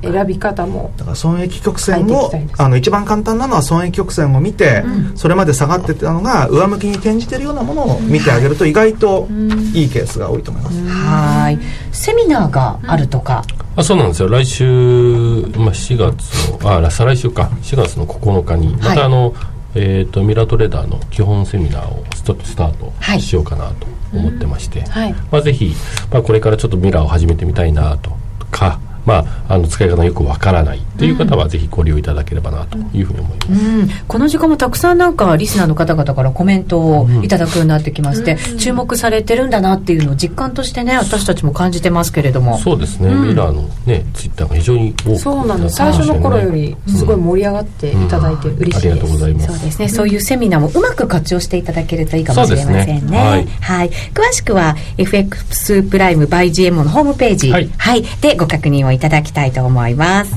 [0.01, 0.91] 選び方も。
[0.97, 9.27] だから損益曲線をあの一番簡単なのは損益曲線を見て、うん、それまで下がってたのが上向きに転じてるようなものを見てあげると意外と
[9.73, 11.59] いいケースが多いと思います、はい。
[11.93, 13.43] セミナーがあるとか、
[13.77, 14.29] あそうなんですよ。
[14.29, 17.49] 来週、まあ、4月のあ再来週か。
[17.61, 25.17] 4月の9日にまたあの、はいえーと、ミラートレーダーの基本セミナーをストスタートしようかなと思ってまして、はいうん。
[25.17, 25.73] はい、まあ、ぜひ、
[26.11, 28.11] まあ、これからちょっとミラーを始めてみたいなと
[28.49, 42.57] かまあ、あの使い方よくわからないという方は、ぜひご利用いただければなというふうに思います、うん、この時間もたくさんなんかリスナーの方々からコメントをいただくようになってきまして、うん、注目されてるんだなっていうのを実感としてね私たちも感じてますけれども。
[42.57, 45.75] そうですね、ミラーのねツイッターが非常に多くそうなんです。
[45.75, 49.47] 最初の頃よりすごい盛り上がっていただいて嬉しいです、ありがとうございます。
[49.47, 60.33] そうですね、そういうセミナーもうまく活用していただけるといいかもしれませんね、ね、はい、はい、詳しくは FX プライム by GMO のホームページ、はい、はい、でご確認をいただきたいと思います思います。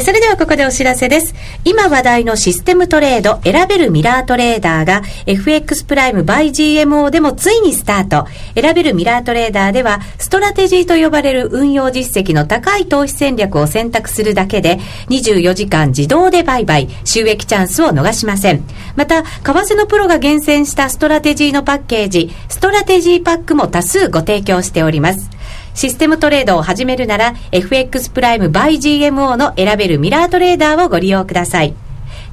[0.00, 1.34] それではここでお知らせです。
[1.64, 8.28] 今話題のシステムトレード、選べるミラートレーダーが FX プライム by GMO でもついにスタート。
[8.54, 14.78] 選べるミラートレーダーでは、ストラテジーと呼ばれる運用実績の高い投資戦略を選択するだけで、
[15.08, 18.62] 24時間自動で売買、収益チャンスを逃しません。
[18.94, 25.37] また、為替のプロが厳選したストラテジーのパッケージ、ストラテジーパックも多数ご提供しております。
[25.74, 31.74] システムトレードを始めるなら FX プライム by GMO の選べるミラートレーダーをご利用ください。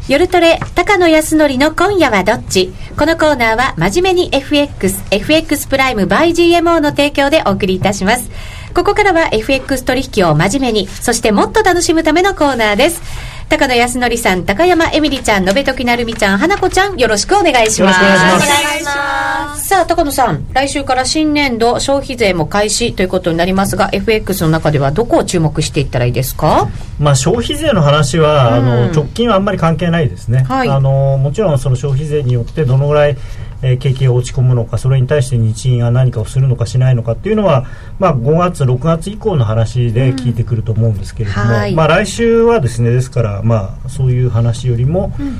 [0.09, 2.72] 夜トレ、高野康則の今夜はどっち？
[2.98, 8.30] このコーナーは真面目に FX、FX プライム by GMO の提供でお送りいたします。
[8.74, 13.02] ここからは FX 取引を真面目に、そしてもっと楽しむためのコーナーです。
[13.49, 18.05] 高野康則さん、高山えみりちゃん、のべときなるみちゃん、花子ちゃん、よろしくお願いします。
[18.05, 19.68] よろしくお願いします。
[19.68, 26.68] さあ、高野さん、来週から新年度消費税も開始ということになりますが、FX の中ではどこを注目していったらいいですか？
[27.01, 33.16] まあ、消費税の話は、あの直近はあんまり関係ないですね、はい、あのもちろんその消費税によってどのぐらい、
[33.62, 37.66] えー、景気が落ち込むのかそれに対して日銀が何かをするのかしないのかっていうのは、
[37.98, 45.38] まあ、5月、6月以降の話で聞いてくると思うんですけれども、うんはい、まあ、来週はですねですから、まあ、そういう話よりも、うん。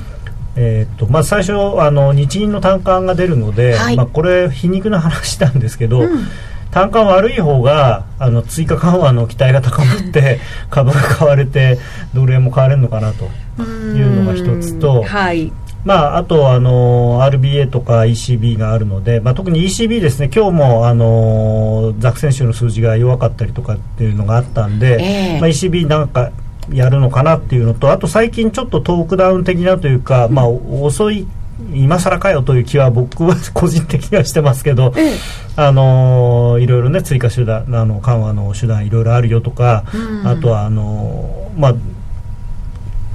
[0.61, 6.27] えーとまあ、最初あの日銀の単価が出るので、はい、まあ、これ皮肉な話なんですけど、うん。
[6.71, 10.41] 単価悪い方があの追加緩和の期待が高まって
[10.71, 11.79] 株が買われて
[12.15, 13.31] ドル円も買われるのかなと
[13.63, 15.53] いうのが一つと、はい、
[15.85, 26.33] まあ、あとあの RBA とか ECB があるので、まあ、特に ECB ですね今日もあのザク選手の数字が弱かったりとかっていうのがあったんで、えー、まあ、ECB なんか
[26.73, 31.27] やるのかなっていうのとあと最近ちょっとトークダウン的なというか、まあ、遅い
[31.73, 35.13] 今更かよという気は僕は 個人的にはしてますけど、ええ、
[35.57, 41.75] あのいろいろね追加手段あの緩和の手段いろいろあるよとか、うん、あとはあのまあ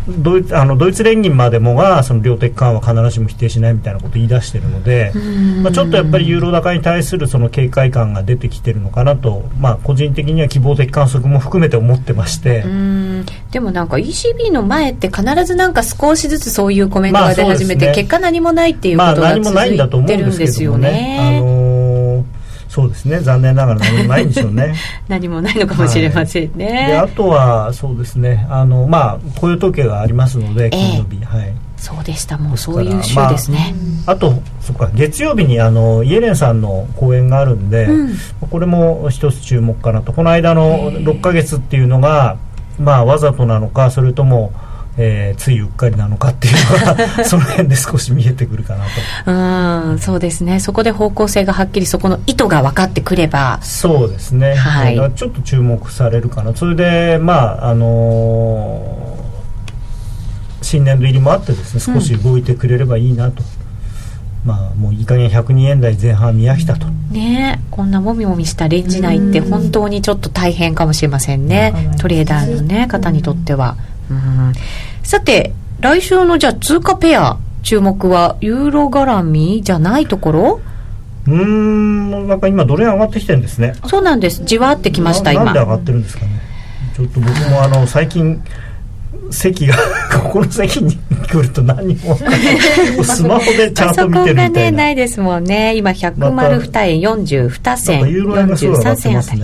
[0.08, 5.14] ドイツあのドイツ連銀までもがその量的緩和必ずしも否定しないみたいなことを言い出しているので、
[5.62, 12.64] まあ、ちょっとやっぱりユーロ高に対するその警戒感が出てきてるのかなと、まあ、個人的には希望的観測も含めて思ってまして。
[13.52, 21.18] でもなんか ECB の前って必ずなんか少しずつそういうコメントが出始めて、まあね、結果何もないっていうことが続いてるんですよね。
[21.20, 21.83] あのー
[22.74, 23.20] そうですね。
[23.20, 24.74] 残念ながら何もないんでしょうね。
[25.08, 28.48] 何もないのかもしれませんね、はい、であとはそうですね。
[28.50, 31.54] あのまあ雇用統計がありますので金曜日、えー、はい。
[31.78, 32.36] そうでした。
[32.36, 33.76] もうそういう週ですね、
[34.08, 34.90] まあ、あとそっか。
[34.96, 38.16] 月曜日にあのイエレンさんの講演があるんで、うん、
[38.50, 40.12] これも一つ注目かなと。
[40.12, 42.38] この間の6か月っていうのが
[42.80, 48.86] まあわざとなのかそれともえー、ついうっかりなのかっていうのが その辺で少し見えてくるかな
[49.26, 49.32] と。
[49.32, 50.60] うんそうですね。
[50.60, 53.58] そこで方向性がはっきりそこの意図が分かってくれば。
[53.62, 56.56] そうですね、はい、ちょっと注目されるかな。
[56.56, 63.42] それでまああのー、新年度入りもあってですね少し動いてくれればいいなと、
[64.44, 66.86] うん、まあもういい加減102円台前半見飽きたと。
[67.10, 71.74] ねこんなもみもみしたレンジ内って本当にちょっと大変かもしれませんね。
[71.98, 73.76] トレーダーのね方にとっては。
[75.04, 80.60] さて来週のじゃあ通貨ペア注目はユーロ絡みじゃないところ？
[81.26, 83.74] うんなんか今ドル円上がってきてるんですね。
[83.88, 84.44] そうなんです。
[84.44, 85.46] じわってきました今。
[85.46, 86.32] なんで上がってるんですかね。
[86.96, 88.42] ちょっと僕もあの最近
[89.32, 89.76] 席が
[90.24, 90.98] ここの席に
[91.32, 92.18] 来ると何も
[93.04, 94.48] スマホでチャート見てるみたいな。
[94.48, 95.76] そこがねないですもんね。
[95.78, 99.42] 今102円42銭43銭あたり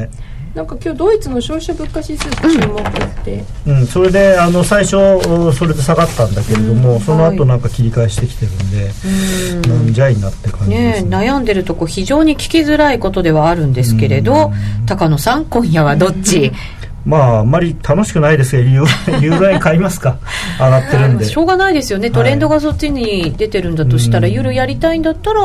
[0.55, 4.97] なんか今日ドイツの消費者物価指数注目って、うん、それであの最初
[5.53, 8.91] それで下がったんだけれども、うん、その後なんか切り返してきてるんで、
[9.63, 14.51] うん、なんじゃいなって感じですね、ね、悩んでるとこ非常に聞きづらいことではあるんですけれど、
[14.87, 16.51] 高野さん今夜はどっち？
[17.09, 20.17] まああんまり楽しくないですけどユーロ円買いますか？
[20.59, 21.25] 上がってるんで。
[21.25, 22.11] しょうがないですよね。
[22.11, 25.41] トレンドがそっちに出てるんだとしたら、はい、ユーロやりたいんだったら、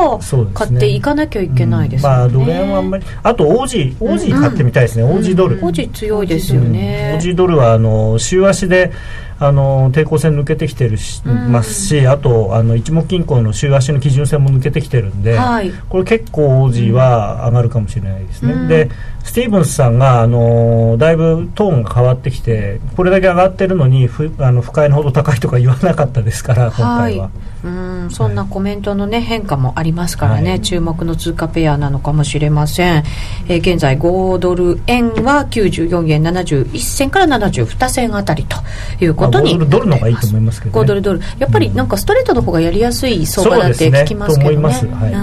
[0.53, 3.03] 買っていかなきゃいけないですまあドル円はあんまり。
[3.23, 8.91] あとオージーオージー買ってみたいですね、うん、オージードル、オージー強いですよね、オージードルはあの週足で
[9.37, 18.89] あの抵抗線抜けてきてるし、ますしあとあの一目均衡の週足の基準線も抜けてきてるんで、はい、これ結構オージーは上がるかもしれないですね、で
[19.25, 27.69] スティーブンスさんがあのだいぶトーンが変わってきてこれだけ上がってるのにふあの不快なほど高いとか言わなかったですから今回は、はい、う
[28.05, 33.03] んそんなコメントの、ね、変化もありますからね、はい、注目の通貨ペアなのかもしれません、
[33.47, 38.57] えー、現在5ドル円は94円71銭から72銭あたりと
[39.03, 41.21] いうことにドルの方がいいと思いますけど、ね、5ドルドル。
[41.39, 44.63] やっぱりなんかストレートの方がやりやすい相場だって聞きますけどね、ね。
[44.63, 45.17] はい、う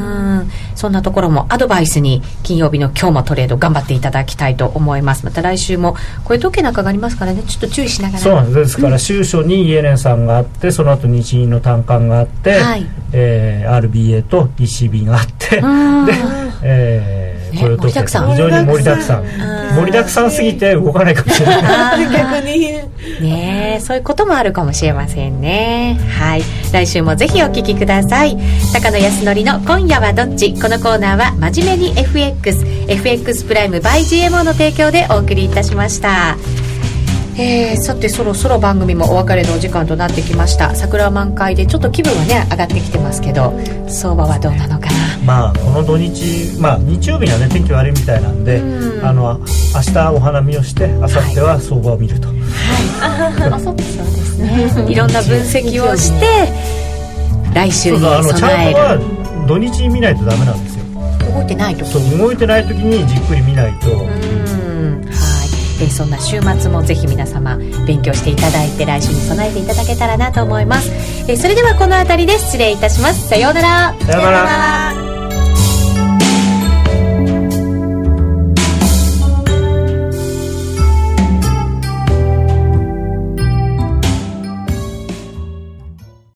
[0.44, 0.50] ん。
[0.74, 5.24] そんなところもアドバイスに金曜日の今日もトレード頑張っていただきたいと思います。
[5.24, 7.42] また来週もこれ時計なんかがありますからね。
[7.42, 8.20] ちょっと注意しながら。
[8.20, 15.62] そうなんですから、週初にイエレンさんがあってその後日銀の単価があって、はい、えー、RBA と ECB があってで、
[16.62, 17.21] えー、
[17.60, 17.94] これと非
[18.36, 19.24] 常に盛りだくさん。
[19.76, 22.08] 盛りだくさんすぎて動かないかもしれない。
[22.12, 22.78] 逆に。
[23.20, 25.98] ねそういうこともあるかもしれませんね。
[26.18, 26.42] はい。
[26.72, 28.36] 来週もぜひお聞きください。
[28.72, 36.36] 高野康則の「今夜はどっち?」このコーナーは真面目に FXFX プライム by GMO の提供でお送りいたしました
[37.38, 40.74] えー、さてそろそろ番組もお別れのお時間となってきました。
[40.74, 43.52] 桜満開でちょっと気分はね上がってきてますけど
[43.88, 44.92] 相場はどうなのかな。
[45.24, 49.46] まあこの土日まあ日曜日にはね天気悪いみたいなんで、ん、あの明
[49.94, 52.28] 日お花見をして明後日は相場を見ると。
[52.28, 54.84] はい、はい、そうですね。
[54.92, 56.52] いろんな分析をして
[57.54, 58.78] 来週に備える。
[58.78, 60.82] は土日に見ないとダメなんですよ。
[61.34, 63.88] 動いてないとそう動いてない時にじっくり見ないと
[65.82, 67.56] えー、そんな週末もぜひ皆様
[67.86, 70.90] 勉強していただいて来週に備えていただけたらなと思います、
[71.28, 73.28] えー、それではこの辺りで失礼いたします。
[73.28, 73.94] さようなら。
[74.06, 75.11] さようなら。